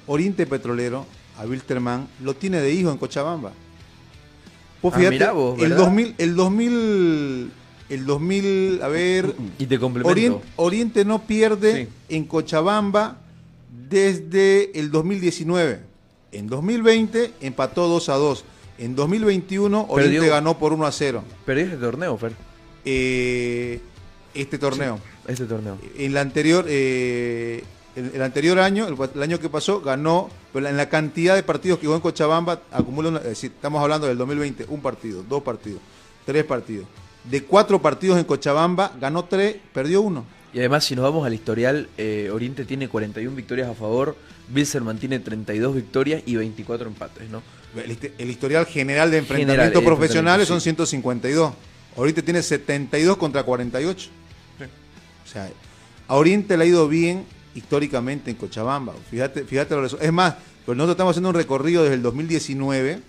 [0.08, 1.06] Oriente Petrolero,
[1.38, 3.52] a Wilterman, lo tiene de hijo en Cochabamba.
[4.86, 5.78] Vos Ah, fíjate, vos, el ¿verdad?
[5.86, 7.52] 2000, el 2000,
[7.90, 10.12] el 2000, a ver, Y te complemento.
[10.12, 13.18] Oriente, Oriente no pierde en Cochabamba
[13.90, 15.80] desde el 2019.
[16.32, 18.46] En 2020 empató 2 a 2.
[18.78, 21.24] En 2021 Oriente Perdió- ganó por 1 a 0.
[21.46, 22.34] Perdió este torneo, Fer.
[22.86, 23.80] Eh,
[24.36, 25.00] este torneo.
[25.28, 25.80] Este torneo.
[25.98, 27.64] En la anterior, eh,
[27.96, 31.44] el, el anterior año, el, el año que pasó, ganó, pero en la cantidad de
[31.44, 35.24] partidos que jugó en Cochabamba, acumula, una- es decir, estamos hablando del 2020, un partido,
[35.28, 35.80] dos partidos,
[36.26, 36.86] tres partidos.
[37.24, 40.26] De cuatro partidos en Cochabamba, ganó tres, perdió uno.
[40.54, 44.16] Y además, si nos vamos al historial, eh, Oriente tiene 41 victorias a favor,
[44.48, 47.42] Bilzerman tiene 32 victorias y 24 empates, ¿no?
[47.76, 51.54] El, hist- el historial general de enfrentamientos profesionales son enfrentamientos, 152.
[51.98, 54.10] Ahorita tiene 72 contra 48.
[55.26, 55.50] O sea,
[56.08, 58.94] a Oriente le ha ido bien históricamente en Cochabamba.
[59.10, 63.00] Fíjate, fíjate lo resu- Es más, pues nosotros estamos haciendo un recorrido desde el 2019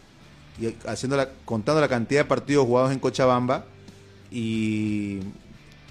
[0.61, 3.65] y haciendo la, contando la cantidad de partidos jugados en Cochabamba
[4.31, 5.19] y,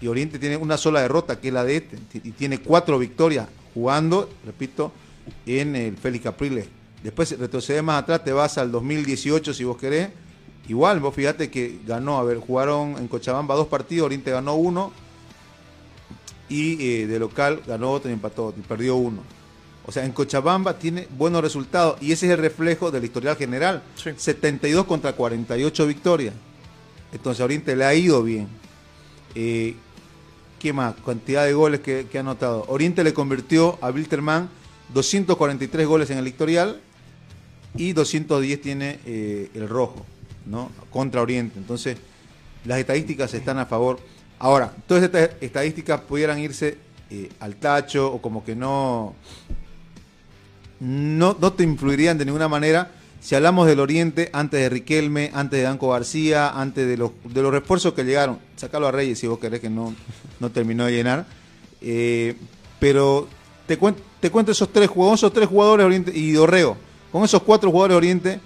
[0.01, 3.47] y Oriente tiene una sola derrota, que es la de este, y tiene cuatro victorias
[3.73, 4.91] jugando, repito,
[5.45, 6.65] en el Félix Capriles.
[7.03, 10.09] Después retrocedes más atrás, te vas al 2018 si vos querés.
[10.67, 14.91] Igual, vos fíjate que ganó, a ver, jugaron en Cochabamba dos partidos, Oriente ganó uno
[16.49, 19.21] y eh, de local ganó otro y empató otro, y perdió uno.
[19.85, 23.83] O sea, en Cochabamba tiene buenos resultados y ese es el reflejo del historial general.
[23.95, 26.33] 72 contra 48 victorias.
[27.11, 28.47] Entonces a Oriente le ha ido bien.
[29.35, 29.75] Eh,
[30.59, 30.95] ¿Qué más?
[31.05, 32.65] Cantidad de goles que, que ha anotado.
[32.67, 34.49] Oriente le convirtió a Wilterman
[34.93, 36.79] 243 goles en el historial
[37.75, 40.05] y 210 tiene eh, el rojo,
[40.45, 40.71] ¿no?
[40.89, 41.59] Contra Oriente.
[41.59, 41.97] Entonces,
[42.65, 43.99] las estadísticas están a favor.
[44.39, 46.77] Ahora, todas estas estadísticas pudieran irse
[47.09, 49.15] eh, al tacho o como que no,
[50.79, 55.57] no, no te influirían de ninguna manera si hablamos del Oriente antes de Riquelme, antes
[55.57, 58.37] de Danco García, antes de los, de los refuerzos que llegaron.
[58.55, 59.95] Sacalo a Reyes si vos querés que no,
[60.39, 61.25] no terminó de llenar.
[61.81, 62.35] Eh,
[62.79, 63.27] pero
[63.65, 66.77] te, cuen- te cuento esos tres jugadores, esos tres jugadores Oriente y Dorrego.
[67.11, 68.39] Con esos cuatro jugadores Oriente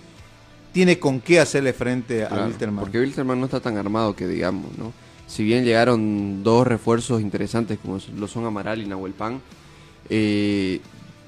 [0.71, 2.79] tiene con qué hacerle frente a Wilterman.
[2.85, 4.93] Porque Wilterman no está tan armado que digamos, ¿no?
[5.29, 9.39] Si bien llegaron dos refuerzos interesantes como lo son Amaral y Nahuel Pan,
[10.09, 10.81] eh,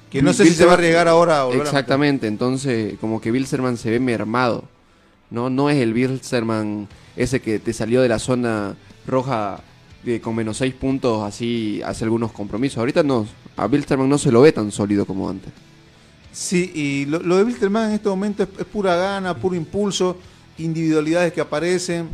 [0.10, 3.78] Que no sé si se va a arriesgar ahora a Exactamente, entonces como que Bilzerman
[3.78, 4.64] se ve mermado.
[5.30, 8.76] No, no es el Bilzerman ese que te salió de la zona
[9.06, 9.62] roja
[10.04, 12.80] de, con menos seis puntos así hace algunos compromisos.
[12.80, 15.54] Ahorita no, a Bilzerman no se lo ve tan sólido como antes.
[16.32, 20.18] Sí, y lo, lo de Wilterman en este momento es, es pura gana, puro impulso,
[20.58, 22.10] individualidades que aparecen.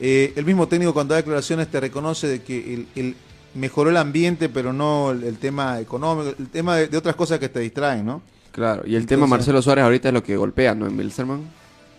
[0.00, 3.16] Eh, el mismo técnico cuando da declaraciones te reconoce de que el, el-
[3.54, 7.38] mejoró el ambiente, pero no el, el tema económico, el tema de, de otras cosas
[7.38, 8.22] que te distraen, ¿no?
[8.52, 10.86] Claro, y el tema Entonces- Marcelo Suárez ahorita es lo que golpea, ¿no?
[10.86, 11.40] En Bilzerman,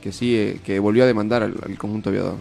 [0.01, 2.35] que sí, eh, que volvió a demandar al, al conjunto aviador.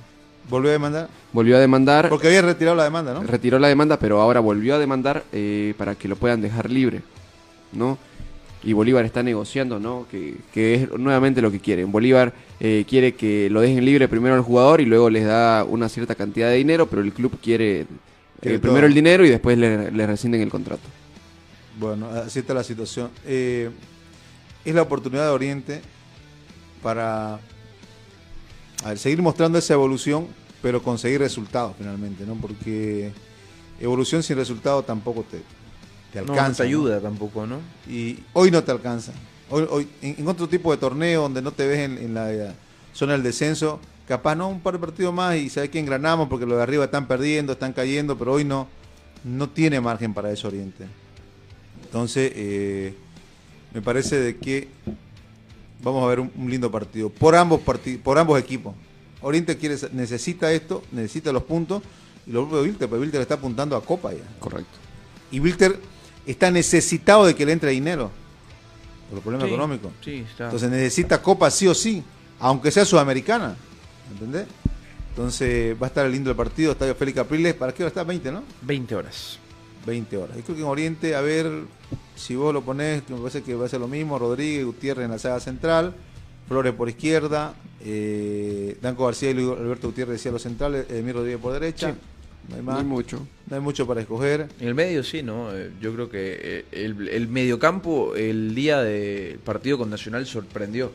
[0.48, 1.08] ¿Volvió a demandar?
[1.32, 2.08] Volvió a demandar.
[2.08, 3.22] Porque había retirado la demanda, ¿no?
[3.22, 7.02] Retiró la demanda, pero ahora volvió a demandar eh, para que lo puedan dejar libre,
[7.72, 7.98] ¿no?
[8.62, 10.06] Y Bolívar está negociando, ¿no?
[10.10, 11.90] Que, que es nuevamente lo que quieren.
[11.90, 15.88] Bolívar eh, quiere que lo dejen libre primero al jugador y luego les da una
[15.88, 17.86] cierta cantidad de dinero, pero el club quiere
[18.42, 20.82] eh, primero el dinero y después le, le rescinden el contrato.
[21.78, 23.10] Bueno, así está la situación.
[23.26, 23.70] Eh,
[24.64, 25.80] es la oportunidad de Oriente
[26.82, 27.40] para
[28.84, 30.26] a ver, seguir mostrando esa evolución,
[30.60, 32.34] pero conseguir resultados finalmente, ¿no?
[32.34, 33.12] Porque
[33.80, 35.40] evolución sin resultado tampoco te,
[36.12, 36.48] te alcanza.
[36.48, 37.58] no te ayuda tampoco, ¿no?
[37.88, 39.12] Y hoy no te alcanza.
[39.50, 42.32] Hoy, hoy en, en otro tipo de torneo donde no te ves en, en la
[42.32, 42.52] eh,
[42.92, 46.46] zona del descenso, capaz no un par de partidos más y sabes que engranamos porque
[46.46, 48.68] los de arriba están perdiendo, están cayendo, pero hoy no,
[49.24, 50.86] no tiene margen para eso Oriente.
[51.84, 52.94] Entonces, eh,
[53.74, 54.68] me parece de que
[55.82, 58.74] vamos a ver un, un lindo partido por ambos parti- por ambos equipos.
[59.22, 61.82] Oriente quiere, necesita esto, necesita los puntos
[62.26, 64.20] y lo propio Wilter, pero Wilter está apuntando a Copa ya.
[64.38, 64.78] Correcto.
[65.32, 65.78] Y Wilter
[66.26, 68.10] está necesitado de que le entre dinero
[69.08, 69.92] por el problema Sí, económico.
[70.04, 70.44] sí, está.
[70.44, 72.02] Entonces necesita Copa sí o sí,
[72.38, 73.56] aunque sea sudamericana.
[74.12, 74.46] ¿Entendés?
[75.10, 77.54] Entonces va a estar lindo el partido, Estadio Félix Capriles.
[77.54, 78.04] ¿Para qué hora está?
[78.04, 78.42] ¿20, no?
[78.62, 79.38] 20 horas.
[79.86, 80.36] 20 horas.
[80.36, 81.50] Yo creo que en Oriente, a ver
[82.14, 84.18] si vos lo ponés, que me parece que va a ser lo mismo.
[84.18, 85.94] Rodríguez, Gutiérrez en la saga central,
[86.48, 91.40] Flores por izquierda, eh, Danco García y Luis Alberto Gutiérrez decía los centrales, Emir Rodríguez
[91.40, 91.92] por derecha.
[91.92, 91.98] Sí.
[92.48, 92.78] No hay No más.
[92.78, 93.26] hay mucho.
[93.48, 94.48] No hay mucho para escoger.
[94.60, 95.54] En el medio sí, ¿no?
[95.54, 100.90] Eh, Yo creo que eh, el, el mediocampo el día del partido con Nacional sorprendió.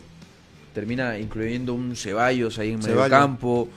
[0.73, 3.69] Termina incluyendo un Ceballos ahí en mediocampo.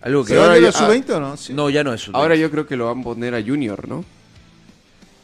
[0.00, 1.36] Algo que ¿Ceballos ahora ya- sub-20 o no?
[1.36, 1.52] Sí.
[1.52, 2.16] No, ya no es sub-20.
[2.16, 4.04] Ahora yo creo que lo van a poner a Junior, ¿no?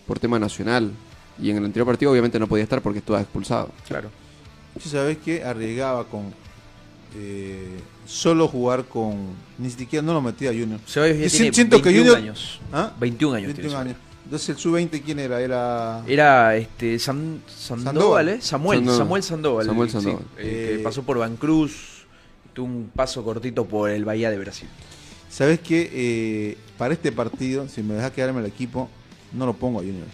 [0.07, 0.91] Por tema nacional.
[1.41, 3.71] Y en el anterior partido obviamente no podía estar porque estuvo expulsado.
[3.87, 4.11] Claro.
[4.83, 6.33] Yo sabés que arriesgaba con
[7.17, 7.79] eh,
[8.09, 9.17] solo jugar con
[9.59, 10.81] ni siquiera no lo metía a Junior.
[10.87, 12.61] Ceballos ya Yo tiene si- siento que 21 Junior años.
[12.73, 12.93] ¿Ah?
[12.99, 14.03] 21 años 21 tiene años.
[14.25, 15.41] Entonces el sub-20 quién era?
[15.41, 18.29] Era Era este San- Sandoval, Sandoval.
[18.31, 18.39] ¿eh?
[18.41, 18.99] Samuel, Sandoval.
[18.99, 19.67] Samuel Sandoval.
[19.67, 20.23] Samuel sí, Sandoval.
[20.39, 22.07] eh, que pasó por Vancruz,
[22.53, 24.69] tuvo un paso cortito por el Bahía de Brasil.
[25.31, 25.91] ¿Sabes qué?
[25.93, 28.89] Eh, para este partido, si me deja quedarme el equipo,
[29.33, 30.07] no lo pongo a Junior.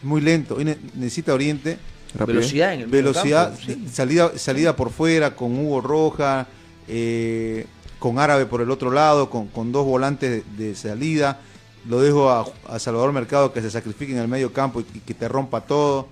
[0.00, 0.54] Es muy lento.
[0.56, 1.78] Hoy ne- necesita Oriente.
[2.14, 2.38] Rápido.
[2.38, 3.86] Velocidad en el Velocidad, sí.
[3.92, 6.46] salida, salida por fuera, con Hugo Roja,
[6.88, 7.66] eh,
[7.98, 11.40] con Árabe por el otro lado, con, con dos volantes de, de salida.
[11.88, 15.00] Lo dejo a, a Salvador Mercado que se sacrifique en el medio campo y, que-
[15.00, 16.08] que te rompa todo.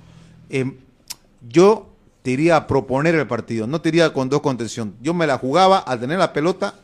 [0.50, 0.72] Eh,
[1.48, 1.88] yo
[2.22, 4.94] te iría a proponer el partido, no te iría con dos contención.
[5.00, 6.74] Yo me la jugaba a tener la pelota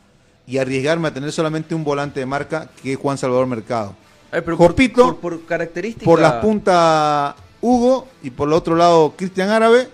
[0.47, 3.95] y arriesgarme a tener solamente un volante de marca que es Juan Salvador Mercado.
[4.30, 4.68] Ay, pero por-
[5.05, 6.05] por, por característica.
[6.05, 9.88] por las puntas Hugo y por el otro lado Cristian Árabe.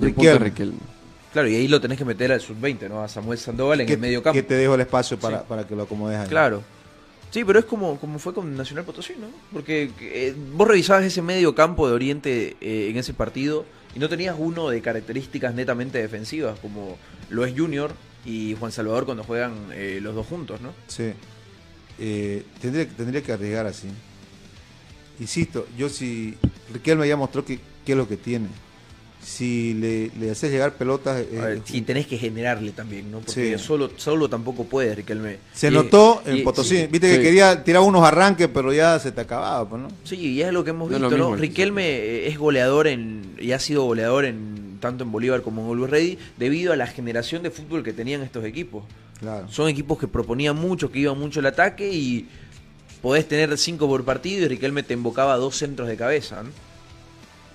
[0.00, 0.38] Riquelme.
[0.38, 0.78] Riquelme.
[1.32, 3.02] Claro, y ahí lo tenés que meter al sub-20, ¿no?
[3.02, 4.34] A Samuel Sandoval en que, el medio campo.
[4.34, 5.44] que te dejo el espacio para, Sí.
[5.48, 6.28] para que lo acomodes ahí.
[6.28, 6.62] Claro.
[7.30, 9.28] Sí, pero es como, como fue con Nacional Potosí, ¿no?
[9.52, 13.64] Porque eh, vos revisabas ese medio campo de Oriente eh, en ese partido
[13.94, 17.92] y no tenías uno de características netamente defensivas, como lo es Junior
[18.24, 20.72] y Juan Salvador cuando juegan eh, los dos juntos, ¿no?
[20.88, 21.12] Sí.
[22.00, 23.86] Eh, tendría, tendría que arriesgar así.
[25.20, 26.36] Insisto, yo si
[26.72, 28.48] Riquelme ya mostró que, qué es lo que tiene.
[29.22, 31.20] Si le, le haces llegar pelotas...
[31.20, 33.20] eh, ver, sí, tenés que generarle también, ¿no?
[33.20, 33.62] Porque Sí.
[33.64, 35.36] solo, solo tampoco puede Riquelme.
[35.52, 36.76] se Y- notó en y- Potosí.
[36.78, 36.86] sí.
[36.90, 39.88] Viste que quería tirar unos arranques, pero ya se te acababa, pues, ¿no?
[40.04, 41.10] Sí, y es lo que hemos visto, ¿no?
[41.10, 45.62] mismo Riquelme eh, es goleador en y ha sido goleador en tanto en Bolívar como
[45.66, 48.84] en Always Ready debido a la generación de fútbol que tenían estos equipos.
[49.20, 49.46] Claro.
[49.50, 52.26] Son equipos que proponían mucho, que iban mucho al ataque y
[53.02, 56.48] podés tener cinco por partido y Riquelme te invocaba dos centros de cabeza, ¿no?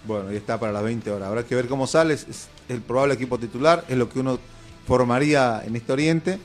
[0.08, 1.28] Bueno, y está para las 20 horas.
[1.28, 2.14] Habrá que ver cómo sale.
[2.14, 3.84] Es el probable equipo titular.
[3.88, 4.40] Es lo que uno
[4.88, 6.40] formaría en este Oriente.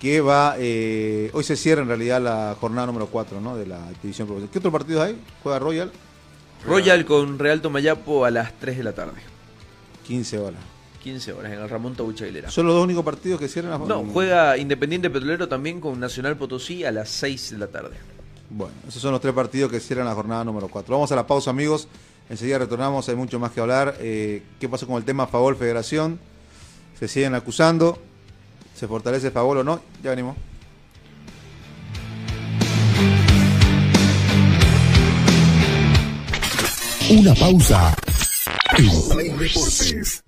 [0.00, 0.54] Que va.
[0.58, 3.56] eh, hoy se cierra en realidad la jornada número 4 ¿no?
[3.56, 4.50] de la división profesional.
[4.52, 5.18] ¿Qué otros partidos hay?
[5.42, 5.90] Juega Royal.
[6.64, 9.20] Royal con Real Tomayapo a las 3 de la tarde.
[10.06, 10.60] 15 horas.
[11.02, 12.50] 15 horas en el Ramón Taucha Aguilera.
[12.50, 16.36] ¿Son los dos únicos partidos que cierran la No, juega Independiente Petrolero también con Nacional
[16.36, 17.96] Potosí a las 6 de la tarde.
[18.50, 20.92] Bueno, esos son los tres partidos que cierran la jornada número 4.
[20.94, 21.86] Vamos a la pausa, amigos.
[22.30, 23.96] Enseguida retornamos, hay mucho más que hablar.
[24.00, 26.18] Eh, ¿Qué pasó con el tema Favol Federación?
[26.98, 27.98] Se siguen acusando.
[28.74, 29.80] ¿Se fortalece Favol o no?
[30.02, 30.36] Ya venimos.
[37.10, 37.96] Una pausa.
[38.76, 40.27] Play.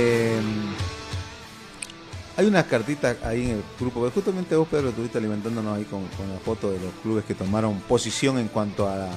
[2.41, 6.05] hay unas cartitas ahí en el grupo, que justamente vos, Pedro, estuviste alimentándonos ahí con,
[6.07, 9.09] con la foto de los clubes que tomaron posición en cuanto a la-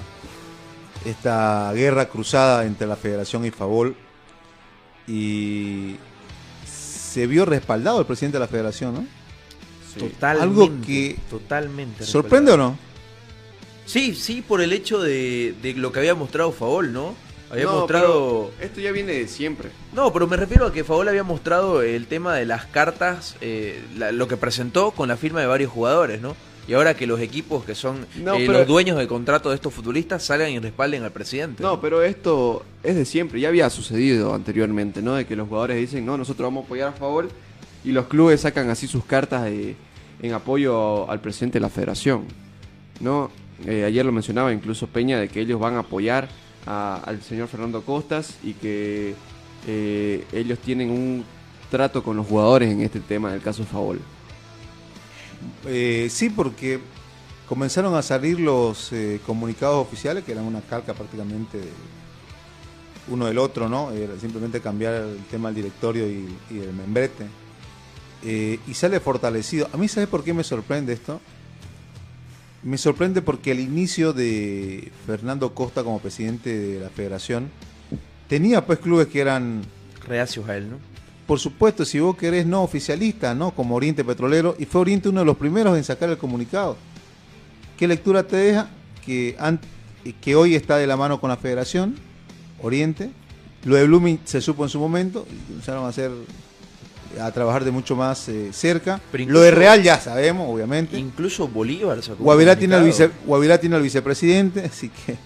[1.04, 3.94] esta guerra cruzada entre la Federación y Favol.
[5.06, 5.96] Y
[6.66, 9.06] se vio respaldado el presidente de la Federación, ¿no?
[9.98, 10.42] Totalmente.
[10.42, 12.04] Algo que totalmente.
[12.04, 12.78] ¿Sorprende o no?
[13.86, 17.14] Sí, sí, por el hecho de, de lo que había mostrado Favol, ¿no?
[17.50, 18.50] Había No, mostrado.
[18.60, 19.70] Esto ya viene de siempre.
[19.92, 23.80] No, pero me refiero a que Favol había mostrado el tema de las cartas, eh,
[23.96, 26.34] la- lo que presentó con la firma de varios jugadores, ¿no?
[26.66, 29.72] Y ahora que los equipos que son No, eh, los dueños del contrato de estos
[29.74, 31.62] futbolistas salgan y respalden al presidente.
[31.62, 35.14] No, pero esto es de siempre, ya había sucedido anteriormente, ¿no?
[35.14, 37.28] De que los jugadores dicen, no, nosotros vamos a apoyar a favor
[37.84, 39.76] y los clubes sacan así sus cartas de-
[40.22, 42.24] en apoyo al presidente de la federación,
[43.00, 43.30] ¿no?
[43.66, 46.28] Eh, ayer lo mencionaba incluso Peña de que ellos van a apoyar
[46.66, 49.14] a- al señor Fernando Costas y que
[49.66, 51.24] eh, ellos tienen un
[51.70, 54.00] trato con los jugadores en este tema del caso Favol.
[55.66, 56.80] Eh, sí, porque
[57.48, 61.68] comenzaron a salir los eh, comunicados oficiales, que eran una calca prácticamente de
[63.08, 63.90] uno del otro, ¿no?
[64.18, 67.26] Simplemente cambiar el tema del directorio y, el membrete.
[68.22, 69.68] Y sale fortalecido.
[69.74, 71.20] A mí, ¿sabes por qué me sorprende esto?
[72.64, 77.50] Me sorprende porque el inicio de Fernando Costa como presidente de la federación
[78.26, 79.62] tenía pues clubes que eran
[80.06, 80.94] Reacios a él, ¿no?
[81.26, 83.52] por supuesto, si vos querés no oficialista, ¿no?
[83.52, 86.76] Como Oriente Petrolero, y fue Oriente uno de los primeros en sacar el comunicado.
[87.78, 88.68] ¿Qué lectura te deja?
[89.04, 89.36] Que,
[90.36, 91.96] hoy está de la mano con la Federación,
[92.62, 93.10] Oriente.
[93.64, 96.10] Lo de Blooming se supo en su momento, empezaron a hacer
[97.20, 99.00] a trabajar de mucho más eh, cerca.
[99.26, 100.98] Lo de Real ya sabemos, obviamente.
[100.98, 103.10] Incluso Bolívar sacó Guavirá tiene, al vice.
[103.26, 105.16] Guavirá tiene al vicepresidente, así que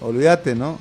[0.00, 0.78] olvídate, ¿no?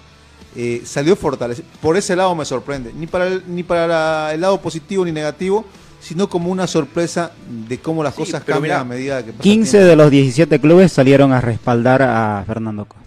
[0.56, 1.68] Eh, salió fortalecido.
[1.82, 2.92] Por ese lado me sorprende.
[2.94, 5.64] Ni para el, ni para la- el lado positivo ni negativo,
[6.02, 7.32] sino como una sorpresa
[7.68, 9.88] de cómo las cosas cambian mirá, a medida que pasa el 15 tiempo.
[9.90, 13.04] de los 17 clubes salieron a respaldar a Fernando Costa.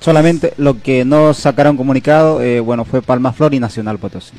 [0.00, 4.34] Solamente lo que no sacaron comunicado, eh, bueno, fue Palma Flor y Nacional Potosí.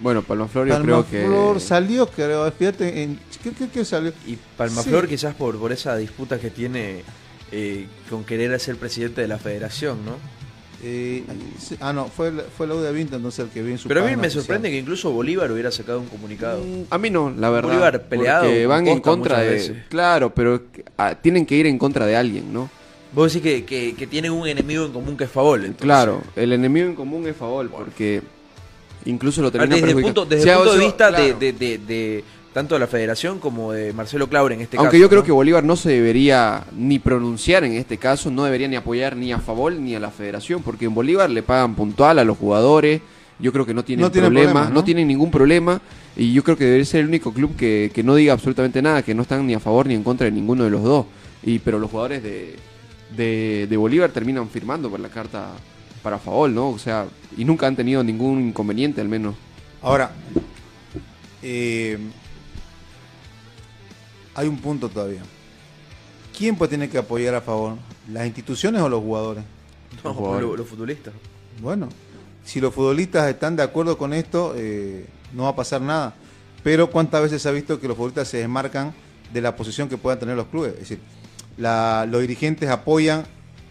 [0.00, 1.26] Bueno, Palma Flor yo Palma creo que...
[1.26, 4.12] Flor salió, creo, fíjate, en, ¿qué, qué- qué salió?
[4.26, 7.02] Y Palmaflor quizás por, por esa disputa que tiene
[7.50, 10.12] eh, con querer ser presidente de la federación, ¿no?
[10.84, 11.24] Eh,
[11.58, 14.02] sí, ah, no, fue, fue la de Vinto entonces el que vi en su Pero
[14.02, 14.42] a mí me oficial.
[14.44, 16.62] sorprende que incluso Bolívar hubiera sacado un comunicado.
[16.90, 17.70] A mí no, la verdad.
[17.70, 19.50] Bolívar peleado porque con van en contra de...
[19.50, 19.76] veces.
[19.88, 20.62] Claro, pero
[20.96, 22.70] ah, tienen que ir en contra de alguien, ¿no?
[23.12, 25.60] Vos decís que, que, que tienen un enemigo en común que es Favol.
[25.64, 25.82] entonces.
[25.84, 28.22] Claro, el enemigo en común es Favol, porque
[29.06, 31.38] incluso lo termina desde el punto, desde Si el punto de vista de, claro.
[31.38, 35.00] de- de- de tanto de la federación como de Marcelo Claure en este Aunque caso.
[35.02, 35.26] yo creo ¿no?
[35.26, 39.32] que Bolívar no se debería ni pronunciar en este caso, no debería ni apoyar ni
[39.32, 43.00] a Favol ni a la federación, porque en Bolívar le pagan puntual a los jugadores,
[43.38, 44.84] yo creo que no tienen No tienen problema, problema, no ¿no?
[44.84, 45.80] tienen ningún problema,
[46.16, 49.02] y yo creo que debería ser el único club que, que no diga absolutamente nada,
[49.02, 51.06] que no están ni a favor ni en contra de ninguno de los dos.
[51.44, 52.56] Y pero los jugadores de,
[53.16, 55.50] de, de Bolívar terminan firmando por la carta
[56.02, 56.70] para Favol, ¿no?
[56.70, 59.34] O sea, y nunca han tenido ningún inconveniente al menos.
[59.82, 60.10] Ahora,
[61.42, 61.98] eh,
[64.34, 65.22] hay un punto todavía.
[66.36, 67.74] ¿Quién pues tiene que apoyar a favor?
[68.12, 69.44] ¿Las instituciones o los jugadores?
[70.04, 70.48] No, jugadores.
[70.48, 71.12] los, los futbolistas.
[71.60, 71.88] Bueno,
[72.44, 76.14] si los futbolistas están de acuerdo con esto, eh, no va a pasar nada.
[76.62, 78.94] Pero ¿cuántas veces se ha visto que los futbolistas se desmarcan
[79.32, 80.72] de la posición que puedan tener los clubes?
[80.74, 81.00] Es decir,
[81.56, 83.24] la- los dirigentes apoyan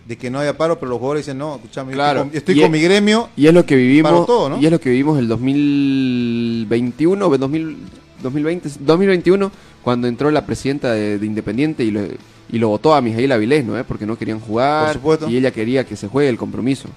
[0.08, 2.20] de que no haya paro, pero los jugadores dicen, no, escúchame, yo Claro.
[2.22, 3.30] estoy con, estoy Y con es- mi gremio.
[3.36, 4.26] Y es lo que vivimos.
[4.26, 4.58] todo, ¿no?
[4.60, 7.78] Y es lo que vivimos el 2021, o 2000
[8.22, 9.52] 2020, 2021,
[9.84, 12.02] cuando entró la presidenta de, de Independiente y lo,
[12.50, 13.78] y lo votó a Mijail Avilés, ¿no?
[13.78, 13.84] ¿Eh?
[13.84, 14.86] Porque no querían jugar.
[14.86, 15.30] Por supuesto.
[15.30, 16.90] Y ella quería que se juegue el compromiso.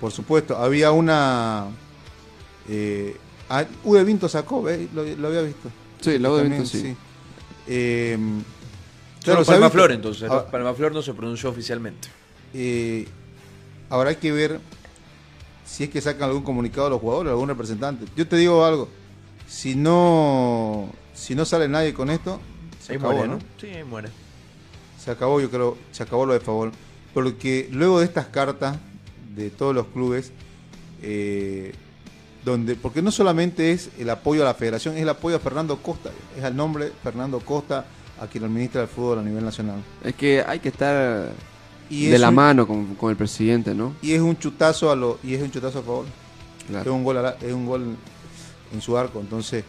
[0.00, 1.64] Por supuesto, había una...
[2.68, 3.16] Eh,
[3.84, 4.88] Ude Vinto sacó, ¿ves?
[4.94, 5.68] Lo, lo había visto.
[6.00, 6.94] Sí, la Ude Vinto sí.
[7.66, 8.16] Eh,
[9.24, 9.78] Solo se ha Palma visto.
[9.78, 10.30] Flor entonces.
[10.30, 12.08] Ah, Palma Flor no se pronunció oficialmente.
[12.54, 13.06] Eh,
[13.88, 14.60] ahora hay que ver
[15.64, 18.06] si es que sacan algún comunicado a los jugadores, algún representante.
[18.16, 18.88] Yo te digo algo,
[19.46, 20.90] si no
[21.20, 22.40] si no sale nadie con esto,
[22.80, 23.34] se Ahí acabó, muere, ¿no?
[23.34, 23.40] ¿no?
[23.60, 24.08] Sí, ahí muere.
[24.98, 26.72] Se acabó, yo creo, se acabó lo de favor.
[27.12, 28.78] Porque luego de estas cartas
[29.34, 30.32] de todos los clubes,
[31.02, 31.74] eh,
[32.44, 35.76] donde, porque no solamente es el apoyo a la federación, es el apoyo a Fernando
[35.82, 37.84] Costa, es al nombre Fernando Costa
[38.18, 39.82] a quien administra el fútbol a nivel nacional.
[40.02, 41.32] Es que hay que estar
[41.90, 43.94] Y de la un- mano con, con el presidente, ¿no?
[44.00, 46.06] Y es un chutazo a lo, y es un chutazo a favor.
[46.68, 46.90] Claro.
[46.90, 47.96] Es un gol a la- es un gol
[48.72, 49.20] en su arco.
[49.20, 49.64] Entonces,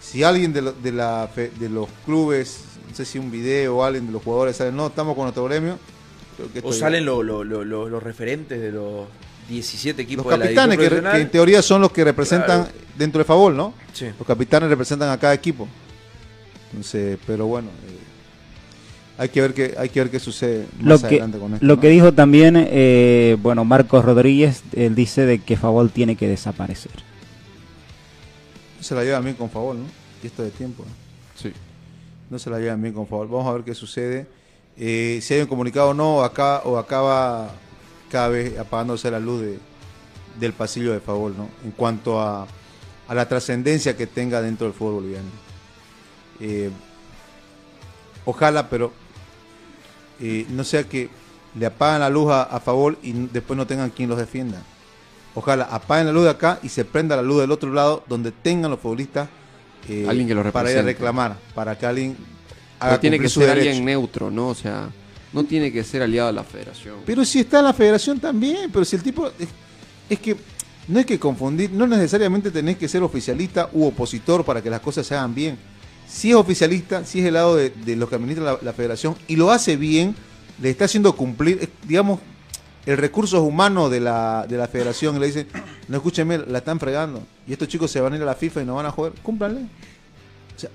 [0.00, 3.76] si alguien de, lo- de la fe- de los clubes, no sé si un video
[3.78, 5.78] o alguien de los jugadores sale, no, estamos con nuestro gremio.
[6.36, 9.06] creo que esto O salen lo- lo- lo- lo- los referentes de los
[9.48, 12.78] 17 equipos los de la capitanes, que, que en teoría son los que representan Claro.
[12.98, 13.74] dentro de Favol, ¿no?
[13.92, 14.06] Sí.
[14.18, 15.66] Los capitanes representan a cada equipo.
[16.70, 17.98] Entonces, pero bueno, eh,
[19.18, 21.66] hay que ver qué hay que ver qué sucede Lo más que, adelante con esto.
[21.66, 21.80] lo ¿no?
[21.80, 26.92] que dijo también, eh, bueno, Marcos Rodríguez, él dice de que Favol tiene que desaparecer.
[28.78, 29.84] No se la llevan bien con Favol, ¿no?
[30.22, 30.84] Y esto de tiempo.
[30.84, 30.92] ¿no?
[31.40, 31.52] Sí.
[32.30, 33.28] No se la llevan bien con Favol.
[33.28, 34.26] Vamos a ver qué sucede.
[34.76, 37.50] Eh, si hay un comunicado o no, acá o acaba
[38.10, 39.58] cada vez apagándose la luz de,
[40.40, 41.48] del pasillo de Favol, ¿no?
[41.64, 42.46] En cuanto a,
[43.08, 45.28] a la trascendencia que tenga dentro del fútbol boliviano.
[46.40, 46.70] Eh,
[48.24, 48.92] ojalá, pero
[50.20, 51.08] eh, no sea que
[51.54, 54.62] le apagan la luz a, a Favol y después no tengan quien los defienda.
[55.34, 58.32] Ojalá apaguen la luz de acá y se prenda la luz del otro lado donde
[58.32, 59.28] tengan los futbolistas
[59.88, 62.16] eh, Alguien que los para ir a reclamar, para que alguien
[62.78, 63.68] haga tiene que ser derecho.
[63.68, 64.48] alguien neutro, ¿no?
[64.48, 64.90] O sea,
[65.32, 66.96] no tiene que ser aliado a la federación.
[67.04, 69.48] Pero si está en la federación también, pero si el tipo es,
[70.08, 70.36] es que
[70.88, 74.80] no hay que confundir, no necesariamente tenés que ser oficialista u opositor para que las
[74.80, 75.58] cosas se hagan bien.
[76.12, 79.16] Si es oficialista, si es el lado de, de los que administran la, la federación
[79.28, 80.14] y lo hace bien,
[80.60, 82.20] le está haciendo cumplir, digamos,
[82.84, 85.16] el recurso humano de la, de la federación.
[85.16, 85.46] Y le dicen,
[85.88, 87.22] no escúcheme, la están fregando.
[87.48, 89.12] Y estos chicos se van a ir a la FIFA y no van a jugar,
[89.22, 89.60] cúmplanle.
[89.62, 90.68] O sea,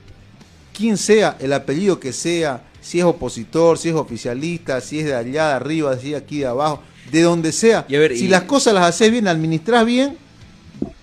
[0.74, 5.16] quien sea, el apellido que sea, si es opositor, si es oficialista, si es de
[5.16, 6.82] allá de arriba, si es aquí de abajo,
[7.12, 10.18] de donde sea, Y a ver, si y- las cosas las haces bien, administras bien,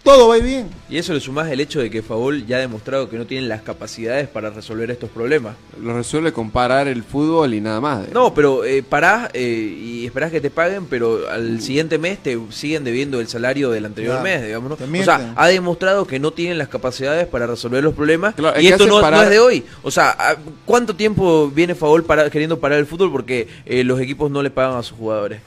[0.04, 0.68] todo va bien.
[0.90, 3.48] Y eso le sumás el hecho de que Favol ya ha demostrado que no tienen
[3.48, 5.56] las capacidades para resolver estos problemas.
[5.82, 8.08] Lo resuelve con parar el fútbol y nada más.
[8.12, 12.38] No, pero eh, parás eh, y esperás que te paguen, pero al siguiente mes te
[12.50, 14.78] siguen debiendo el salario del anterior Claro, mes, digamos.
[14.78, 15.00] ¿no?
[15.00, 18.34] O sea, ha demostrado que no tienen las capacidades para resolver los problemas.
[18.34, 19.64] Claro, y esto no, no parar- es de hoy.
[19.82, 20.36] O sea, ¿a-
[20.66, 24.50] ¿cuánto tiempo viene Favol para, queriendo parar el fútbol porque eh, los equipos no le
[24.50, 25.40] pagan a sus jugadores?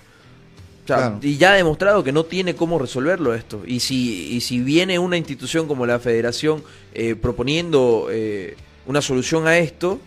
[0.88, 1.20] O sea, Claro.
[1.22, 3.62] y ya ha demostrado que no tiene cómo resolverlo esto.
[3.68, 6.64] Y si, y si viene una institución como la Federación
[6.94, 10.00] eh, proponiendo eh, una solución a esto,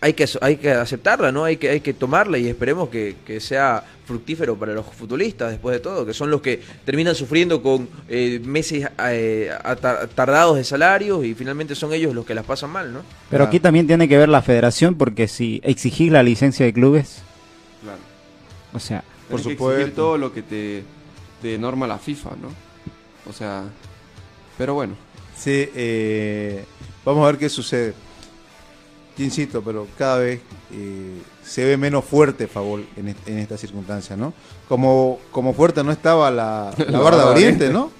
[0.00, 1.42] hay que, hay que aceptarla, ¿no?
[1.44, 5.72] Hay que, hay que tomarla y esperemos que, que sea fructífero para los futbolistas después
[5.74, 9.50] de todo, que son los que terminan sufriendo con eh, meses eh,
[10.14, 13.00] tardados de salarios y finalmente son ellos los que las pasan mal, ¿no?
[13.28, 13.46] Pero Ah.
[13.48, 17.22] aquí también tiene que ver la federación porque si exigís la licencia de clubes,
[17.82, 17.98] Claro.
[18.72, 19.72] o sea, Por Tenés que supuesto.
[19.80, 20.84] exigir todo lo que te,
[21.42, 22.48] te norma la FIFA, ¿no?
[23.28, 23.64] O sea,
[24.56, 24.94] pero bueno.
[25.36, 26.64] Sí, eh,
[27.04, 27.94] vamos a ver qué sucede.
[29.18, 30.40] Yo insisto, pero cada vez
[30.72, 34.34] eh, se ve menos fuerte Favol en, est- en esta circunstancia, ¿no?
[34.68, 37.70] Como, como fuerte no estaba la, la La barda barda de Oriente.
[37.70, 37.90] ¿no?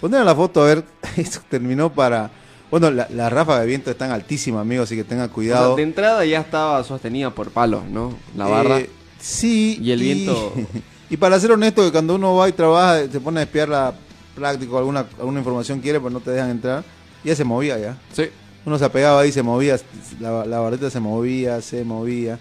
[0.00, 0.84] Poner la foto a ver,
[1.16, 2.30] esto terminó para...
[2.70, 5.68] Bueno, la, la ráfaga de viento están altísimas, amigos, así que tengan O cuidado.
[5.68, 8.12] sea, de entrada ya estaba sostenida por palos, ¿no?
[8.36, 8.80] La barra.
[8.80, 8.90] Eh,
[9.20, 9.78] sí.
[9.82, 10.52] Y el viento-
[11.08, 13.94] Y para ser honesto, que cuando uno va y trabaja, se pone a espiar la
[14.34, 16.82] práctica, alguna, alguna información quiere, pero no te dejan entrar.
[17.22, 17.96] Ya se movía ya.
[18.12, 18.24] Sí.
[18.64, 19.78] Uno se apegaba ahí, se movía,
[20.18, 22.40] la, la barreta se movía, se movía.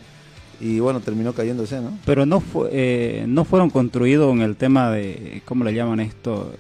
[0.60, 2.00] Y bueno, terminó cayéndose, ¿no?
[2.06, 6.54] pero no fue, eh, no fueron construidos en el tema de, ¿cómo le llaman esto?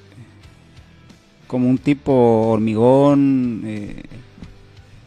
[1.47, 4.03] Como un tipo hormigón, eh,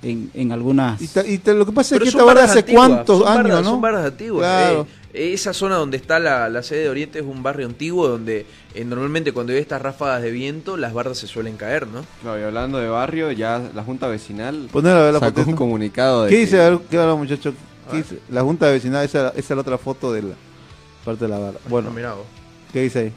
[0.03, 1.01] en, en algunas...
[1.03, 3.19] Y, ta- y te- lo que pasa es que esta barda barras hace antiguas, cuántos
[3.19, 3.71] son años, barras- ¿no?
[3.71, 4.47] Son barras antiguas.
[4.47, 4.87] Claro.
[5.15, 5.33] eh.
[5.33, 8.45] Esa zona donde está la, la sede de Oriente es un barrio antiguo donde
[8.75, 12.05] eh, normalmente cuando hay estas ráfagas de viento las bardas se suelen caer, ¿no?
[12.23, 15.57] Claro, y hablando de barrio, ya la Junta Vecinal Ponela a ver la sacó un
[15.57, 16.61] comunicado de ¿Qué que- dice?
[16.61, 17.55] A ver, ¿Qué habla, muchacho?
[17.91, 18.19] ¿Qué dice?
[18.31, 20.35] La Junta de Vecinal, esa, esa es la otra foto de la
[21.07, 21.59] parte de la barra.
[21.69, 22.27] Bueno, Ah, mirá vos.
[22.73, 23.13] ¿qué dice ahí?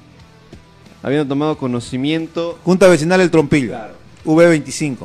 [1.03, 3.93] habiendo tomado conocimiento Junta Vecinal El Trompillo, Claro.
[4.25, 4.97] V25.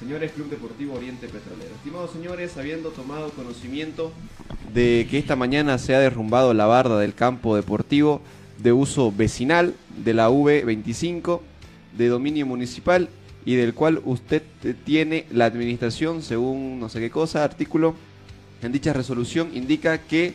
[0.00, 1.74] Señores Club Deportivo Oriente Petrolero.
[1.74, 4.12] Estimados señores, habiendo tomado conocimiento
[4.72, 8.22] de que esta mañana se ha derrumbado la barda del campo deportivo
[8.56, 11.40] de uso vecinal de la V25
[11.98, 13.10] de dominio municipal
[13.44, 14.42] y del cual usted
[14.86, 17.94] tiene la administración según no sé qué cosa, artículo
[18.62, 20.32] en dicha resolución indica que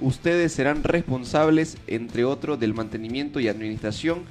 [0.00, 4.22] ustedes serán responsables, entre otros, del mantenimiento y administración.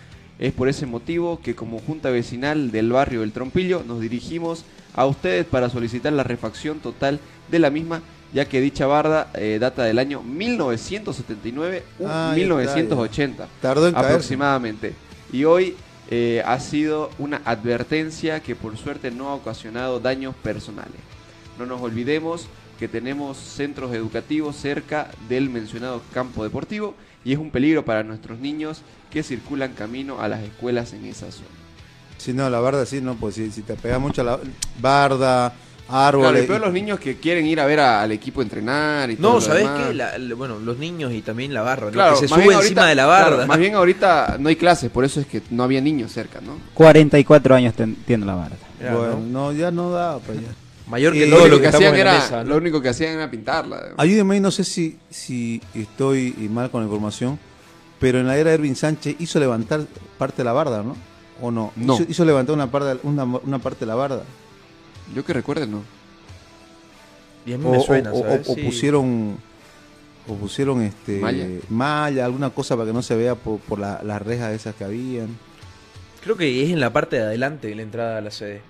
[0.44, 5.06] Es por ese motivo que como Junta Vecinal del barrio del Trompillo nos dirigimos a
[5.06, 8.02] ustedes para solicitar la refacción total de la misma,
[8.34, 13.62] ya que dicha barda eh, data del año 1979 u Ah, ya 1980 está, ya.
[13.62, 14.10] Tardó en caerse.
[14.10, 14.94] aproximadamente.
[15.32, 15.78] Y hoy
[16.12, 21.00] eh, ha sido una advertencia que por suerte no ha ocasionado daños personales.
[21.58, 26.96] No nos olvidemos que tenemos centros educativos cerca del mencionado campo deportivo
[27.26, 31.32] y es un peligro para nuestros niños que circulan camino a las escuelas en esa
[31.32, 31.48] zona.
[32.18, 34.40] Si no, la barda sí, no, pues si, si te pega mucho la
[34.82, 35.54] barda,
[35.86, 36.46] Claro, árboles.
[36.46, 39.28] y peor los niños que quieren ir a ver a- al equipo entrenar y todo
[39.28, 39.94] No, lo ¿sabés qué?
[39.94, 41.92] La- la- bueno, los niños y también la barra, ¿no?
[41.92, 43.28] Claro, que se más sube bien encima ahorita- de la barda.
[43.36, 46.40] claro, más bien ahorita no hay clases, por eso es que no había niños cerca,
[46.40, 46.58] ¿no?
[46.74, 48.56] 44 años ten- tiene la barda.
[48.80, 50.20] bueno, no, ya no da.
[50.20, 50.48] Pues ya.
[50.94, 52.50] Mayor que Eh, todo Lo, lo que hacían era, mesa, ¿no?
[52.52, 53.94] lo único que hacían era pintarla.
[53.98, 57.40] Ayúdenme, no sé si, si estoy mal con la información,
[58.00, 59.82] pero en la era de Ervin Sánchez hizo levantar
[60.20, 60.96] parte de la barda, ¿no?
[61.42, 61.74] ¿O no?
[61.76, 61.96] No.
[61.96, 64.22] Hizo, hizo levantar una, parte- una, una parte de la barda.
[65.16, 65.82] Yo que recuerde, no.
[67.48, 68.48] Y a mí O, me suena, o- o- ¿sabes?
[68.50, 68.62] o Sí.
[68.62, 69.38] pusieron
[70.28, 71.46] o pusieron este Malla.
[71.70, 74.84] malla, alguna cosa para que no se vea por, por la- las rejas esas que
[74.84, 75.30] habían.
[76.24, 78.62] Creo que es en la parte de adelante de la entrada a la sede.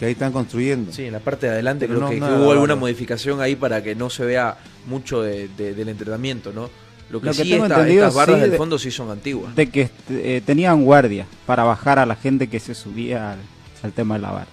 [0.00, 0.92] Que ahí están construyendo.
[0.92, 2.76] Sí, en la parte de adelante Pero creo no- que, hubo alguna barra.
[2.80, 6.70] modificación ahí para que no se vea mucho de- de- del entrenamiento, ¿no?
[7.10, 8.90] Lo que, Lo que sí, tengo esta- entendido, estas barras sí, del de- fondo sí
[8.90, 9.54] son antiguas.
[9.54, 13.38] De que eh, tenían guardia para bajar a la gente que se subía al,
[13.82, 14.46] al tema de la barda.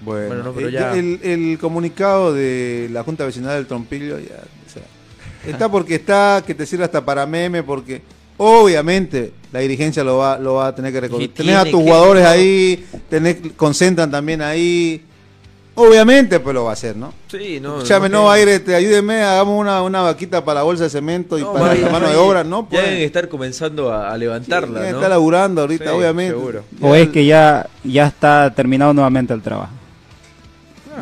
[0.00, 4.16] Bueno, Bueno, no, pero el, ya- el- el comunicado de la Junta Vecinal del Trompillo
[4.20, 4.82] ya, o sea,
[5.44, 8.00] está porque está, que te sirve hasta para meme, porque
[8.38, 11.30] obviamente la dirigencia lo va, lo va a tener que reconocer.
[11.34, 15.04] Tenés a tus que- jugadores ahí, tenés, concentran también ahí.
[15.80, 17.12] Obviamente, pues lo va a hacer, ¿no?
[17.28, 17.76] Sí, no.
[17.76, 21.38] Escúchame, no, que- aire, este, ayúdeme, hagamos una, una vaquita para la bolsa de cemento
[21.38, 22.66] y no, para vaya, la mano de obra, ¿no?
[22.70, 24.96] Ya deben estar comenzando a, a levantarla, Sí, ¿no?
[24.96, 26.34] está laburando ahorita, Sí, obviamente.
[26.36, 26.64] seguro.
[26.80, 29.70] O es que ya, ya está terminado nuevamente el trabajo.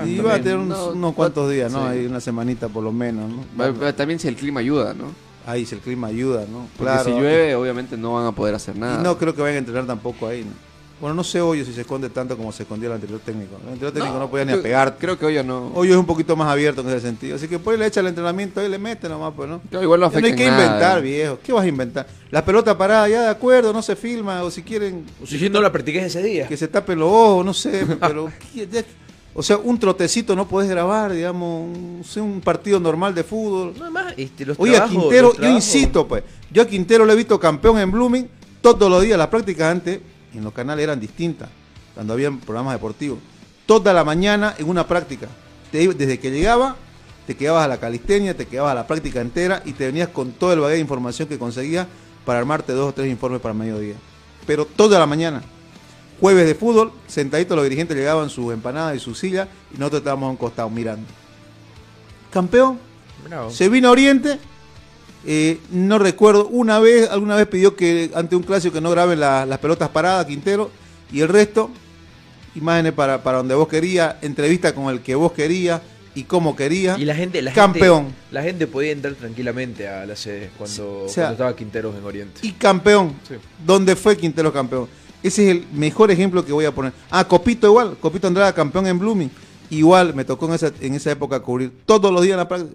[0.04, 1.84] y va a tener unos, no, unos cuantos días, ¿no?
[1.90, 1.98] sí.
[1.98, 3.44] Ahí una semanita por lo menos, ¿no?
[3.58, 5.06] Va- va- También si el clima ayuda, ¿no?
[5.46, 6.66] Ahí si el clima ayuda, ¿no?
[6.76, 9.00] Porque si llueve, obviamente no van a poder hacer nada.
[9.00, 10.66] Y no creo que vayan a entrenar tampoco ahí, ¿no?
[10.98, 13.56] Bueno, no sé Hoyo si se esconde tanto como se escondía el anterior técnico.
[13.62, 14.96] El anterior técnico no, podía ni creo- a pegar.
[14.98, 15.70] Creo que Hoyo no.
[15.74, 17.36] Hoyo es un poquito más abierto en ese sentido.
[17.36, 19.60] Así que pues le echa el entrenamiento ahí, le mete nomás, pues, ¿no?
[19.68, 20.64] Claro, igual no Ya no hay afecta que nada.
[20.64, 21.38] inventar, viejo.
[21.44, 22.06] ¿Qué vas a inventar?
[22.30, 24.42] La pelota parada, ya de acuerdo, no se filma.
[24.42, 26.48] O si quieren O si no la practiqué ese día.
[26.48, 27.84] que se tapen los ojos, no sé.
[28.00, 28.82] pero ¿qué- ya-
[29.38, 33.74] O sea, un trotecito no podés grabar, digamos, un, un partido normal de fútbol.
[33.78, 37.04] Nada más, este, los Oye, a trabajos- Quintero, los yo insisto, pues, yo a Quintero
[37.04, 38.28] lo he visto campeón en Blooming
[38.62, 39.18] todos los días.
[39.18, 40.00] Las prácticas antes
[40.34, 41.50] en los canales eran distintas,
[41.94, 43.18] cuando habían programas deportivos.
[43.66, 45.28] Toda la mañana en una práctica.
[45.70, 46.76] Te desde que llegaba,
[47.26, 50.32] te quedabas a la calistenia, te quedabas a la práctica entera y te venías con
[50.32, 51.86] todo el bagaje de información que conseguías
[52.24, 53.96] para armarte dos o tres informes para el mediodía.
[54.46, 55.42] Pero toda la mañana.
[56.20, 60.28] Jueves de fútbol, sentaditos los dirigentes llegaban sus empanadas y su silla y nosotros estábamos
[60.28, 61.06] a un costado mirando.
[62.30, 62.78] Campeón,
[63.28, 63.50] Bravo.
[63.50, 64.38] se vino a Oriente.
[65.28, 69.18] eh, no recuerdo, una vez, alguna vez pidió que ante un clásico que no graben
[69.18, 70.70] la- las pelotas paradas, Quintero,
[71.12, 71.68] y el resto,
[72.54, 75.80] imágenes para, para donde vos querías, entrevista con el que vos querías
[76.14, 76.98] y cómo querías.
[77.00, 78.04] Y la gente, la campeón.
[78.04, 81.96] Gente, la gente podía entrar tranquilamente a la sede cuando, O sea, cuando estaba Quinteros
[81.96, 82.40] en Oriente.
[82.42, 83.14] Y campeón.
[83.28, 83.34] Sí.
[83.66, 84.86] ¿Dónde fue Quintero campeón?
[85.22, 86.92] Ese es el mejor ejemplo que voy a poner.
[87.10, 87.96] Ah, Copito igual.
[88.00, 89.30] Copito Andrada campeón en Blooming.
[89.70, 92.74] Igual me tocó en esa, en esa época cubrir todos los días en la práctica.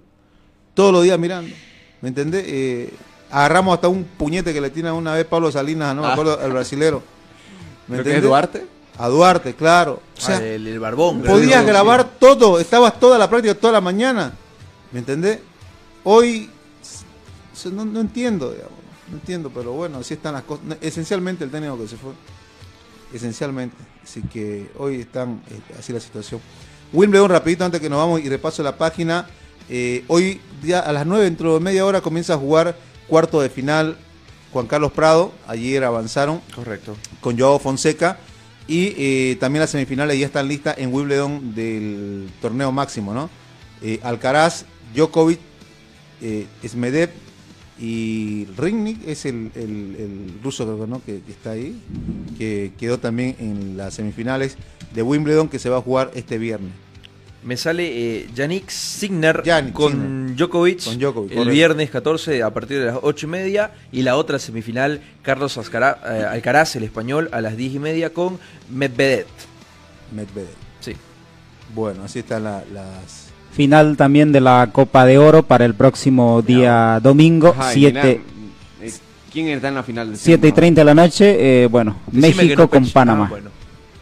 [0.73, 1.53] Todos los días mirando.
[2.01, 2.43] ¿Me entendés?
[2.47, 2.93] Eh,
[3.29, 6.13] agarramos hasta un puñete que le tiene una vez Pablo Salinas, no me Ah.
[6.13, 7.01] acuerdo, al brasilero.
[7.87, 8.23] ¿Me Creo que es?
[8.23, 8.65] Duarte.
[8.97, 10.01] A Duarte, claro.
[10.17, 11.21] O sea, Ah, el, el barbón.
[11.21, 14.33] podías grabar todo, estabas toda la práctica, toda la mañana.
[14.91, 15.39] ¿Me entendés?
[16.03, 16.49] Hoy
[17.71, 18.73] no, no entiendo, digamos,
[19.11, 20.65] no entiendo, pero bueno, así están las cosas.
[20.79, 22.13] Esencialmente el técnico que se fue,
[23.13, 23.75] esencialmente.
[24.01, 26.39] Así que hoy están eh, así la situación.
[26.93, 29.27] Wimbledon, rapidito antes que nos vamos y repaso la página.
[29.69, 33.49] Eh, hoy ya a las 9, dentro de media hora, comienza a jugar cuarto de
[33.49, 33.97] final
[34.53, 35.33] Juan Carlos Prado.
[35.47, 36.95] Ayer avanzaron Correcto.
[37.19, 38.17] con Joao Fonseca.
[38.67, 43.29] Y eh, también las semifinales ya están listas en Wimbledon del torneo máximo, ¿no?
[44.03, 45.39] Alcaraz, Djokovic,
[46.65, 47.09] Smedev
[47.81, 51.01] y Ringnik es el, el- el ruso creo que, ¿no?
[51.03, 51.75] que, que está ahí,
[52.37, 54.55] que quedó también en las semifinales
[54.93, 56.71] de Wimbledon que se va a jugar este viernes.
[57.43, 57.87] Me sale
[58.19, 58.69] eh, Yannick
[59.43, 60.35] Yannick con.
[60.35, 61.53] Djokovic Con Djokovic, el correcto.
[61.55, 65.97] viernes 14 a partir de las 8 y media y la otra semifinal Carlos Ascara-
[66.05, 68.37] eh, Alcaraz, el español, a las 10 y media con
[68.69, 69.25] Medvedev.
[70.15, 70.53] Medvedev.
[70.81, 70.93] Sí.
[71.73, 73.30] Bueno, así están la- las...
[73.51, 77.93] Final también de la Copa de Oro para el próximo día domingo, Ajá, y 7
[77.93, 78.91] mira, eh,
[79.31, 80.11] ¿Quién está en la final?
[80.15, 81.63] siete y 30 de la noche.
[81.63, 82.89] eh, bueno, Decime México no con.
[82.89, 83.25] Panamá.
[83.25, 83.49] Ah, bueno.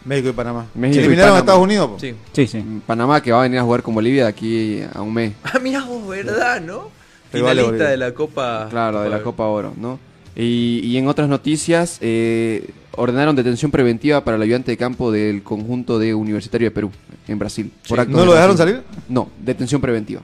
[0.06, 0.66] México y Panamá.
[0.74, 1.40] México y eliminaron a Panamá.
[1.40, 1.92] Estados Unidos?
[2.00, 2.16] Sí.
[2.32, 2.64] Sí, sí.
[2.88, 5.34] Panamá que va a venir a jugar con Bolivia de aquí a un mes.
[5.44, 6.90] Ah, mirá vos, ¿verdad, no?
[7.32, 8.68] Finalista de la Copa.
[8.70, 10.00] Claro, de la Copa Oro, ¿no?
[10.42, 15.44] Y, y en otras noticias, eh, ordenaron detención preventiva para el ayudante de campo del
[15.44, 16.92] conjunto de Universitario de Perú,
[17.28, 17.72] en Brasil.
[17.84, 17.94] Sí.
[18.08, 18.82] ¿No de lo dejaron salir?
[19.10, 20.22] No, detención preventiva.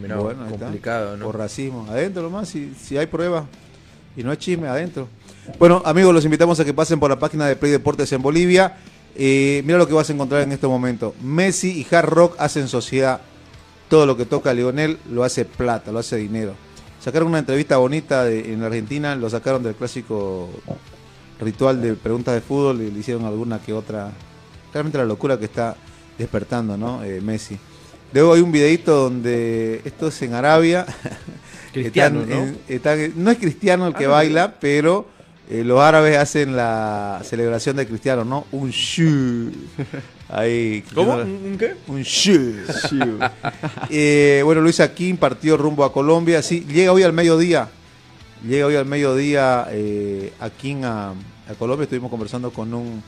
[0.00, 1.24] Mirá, Bueno, complicado, ¿no?
[1.24, 1.84] Por racismo.
[1.88, 3.44] Adentro nomás, si, si hay pruebas
[4.16, 5.08] y no es chisme, adentro.
[5.58, 8.76] Bueno, amigos, los invitamos a que pasen por la página de Play Deportes en Bolivia.
[9.16, 11.12] Eh, mira lo que vas a encontrar en este momento.
[11.22, 13.20] Messi y Hard Rock hacen sociedad.
[13.88, 16.54] Todo lo que toca a Lionel lo hace plata, lo hace dinero.
[17.06, 20.50] Sacaron una entrevista bonita de- en Argentina, lo sacaron del clásico
[21.40, 24.10] ritual de preguntas de fútbol y le hicieron alguna que otra.
[24.74, 25.76] Realmente la locura que está
[26.18, 27.04] despertando, ¿no?
[27.04, 27.56] Eh, Messi.
[28.12, 30.84] Luego hay un videito donde esto es en Arabia.
[31.72, 32.44] Cristiano, Están ¿no?
[32.48, 35.06] en- están- no es cristiano el que Ah, baila, pero
[35.48, 38.46] eh, los árabes hacen la celebración de cristiano, ¿no?
[38.52, 39.52] Un shu.
[40.28, 40.82] Ahí.
[40.94, 41.14] ¿Cómo?
[41.14, 41.76] ¿Un un qué?
[41.86, 42.54] Un shu.
[43.90, 46.42] Eh, bueno, Luis Aquín partió rumbo a Colombia.
[46.42, 47.68] Sí, llega hoy al mediodía.
[48.46, 51.84] Llega hoy al mediodía eh, Aquín a, a Colombia.
[51.84, 53.02] Estuvimos conversando con un,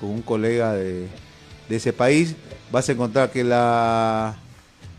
[0.00, 1.08] con un colega de,
[1.68, 2.34] de ese país.
[2.72, 4.36] Vas a encontrar que la,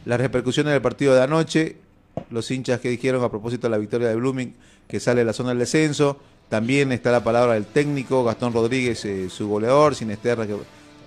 [0.05, 1.77] las repercusiones del partido de anoche,
[2.29, 4.53] los hinchas que dijeron a propósito de la victoria de Blooming,
[4.87, 6.19] que sale de la zona del descenso.
[6.49, 10.45] También está la palabra del técnico, Gastón Rodríguez, eh, su goleador, Sinesterra,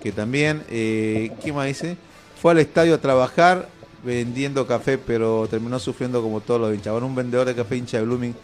[0.02, 0.62] que, también.
[0.68, 1.96] Eh, ¿Qué más dice?
[2.40, 3.68] Fue al estadio a trabajar
[4.04, 6.92] vendiendo café, pero terminó sufriendo como todos los hinchas.
[6.92, 8.34] Bueno, un vendedor de café hincha de Blooming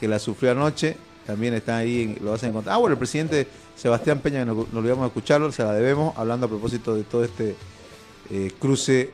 [0.00, 0.96] que la sufrió anoche,
[1.26, 2.74] también está ahí, lo vas a encontrar.
[2.74, 6.16] Ah, bueno, el presidente Sebastián Peña, que nos, nos olvidamos de escucharlo, se la debemos,
[6.16, 7.56] hablando a propósito de todo este
[8.30, 9.10] eh, cruce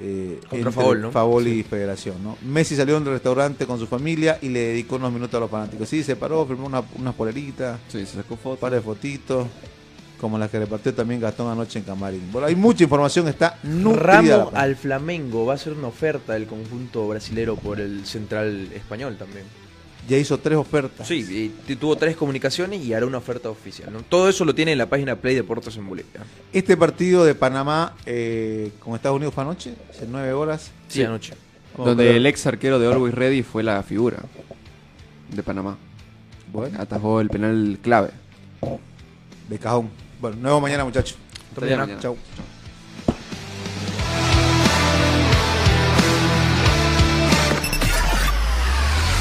[0.00, 1.10] eh, entre Favol, ¿no?
[1.12, 1.62] Favol y Sí.
[1.64, 2.22] Federación.
[2.22, 2.36] ¿no?
[2.42, 5.88] Messi salió del restaurante con su familia y le dedicó unos minutos a los fanáticos.
[5.88, 8.52] Sí, se paró, firmó una, unas poleritas, Sí, se sacó fotos.
[8.54, 9.46] un par de fotitos,
[10.20, 12.30] como las que repartió también Gastón anoche en Camarín.
[12.32, 17.06] Bueno, hay mucha información, está Ramo al Flamengo va a ser una oferta del conjunto
[17.08, 19.44] brasilero por el central español también.
[20.08, 21.06] Ya hizo tres ofertas.
[21.06, 23.92] Sí, y tuvo tres comunicaciones y hará una oferta oficial.
[23.92, 24.02] ¿no?
[24.02, 26.20] Todo eso lo tiene en la página Play Deportes en Bolivia.
[26.52, 30.70] Este partido de Panamá eh, con Estados Unidos fue anoche, hace nueve horas.
[30.88, 31.34] Sí, anoche.
[31.76, 34.18] Donde el ex arquero de Always Ready fue la figura
[35.30, 35.78] de Panamá.
[36.52, 36.80] Bueno.
[36.80, 38.10] Atajó el penal clave.
[39.48, 39.90] De cajón.
[40.20, 41.16] Bueno, nuevo mañana, muchachos.
[41.50, 41.98] Hasta mañana.
[42.00, 42.16] Chau.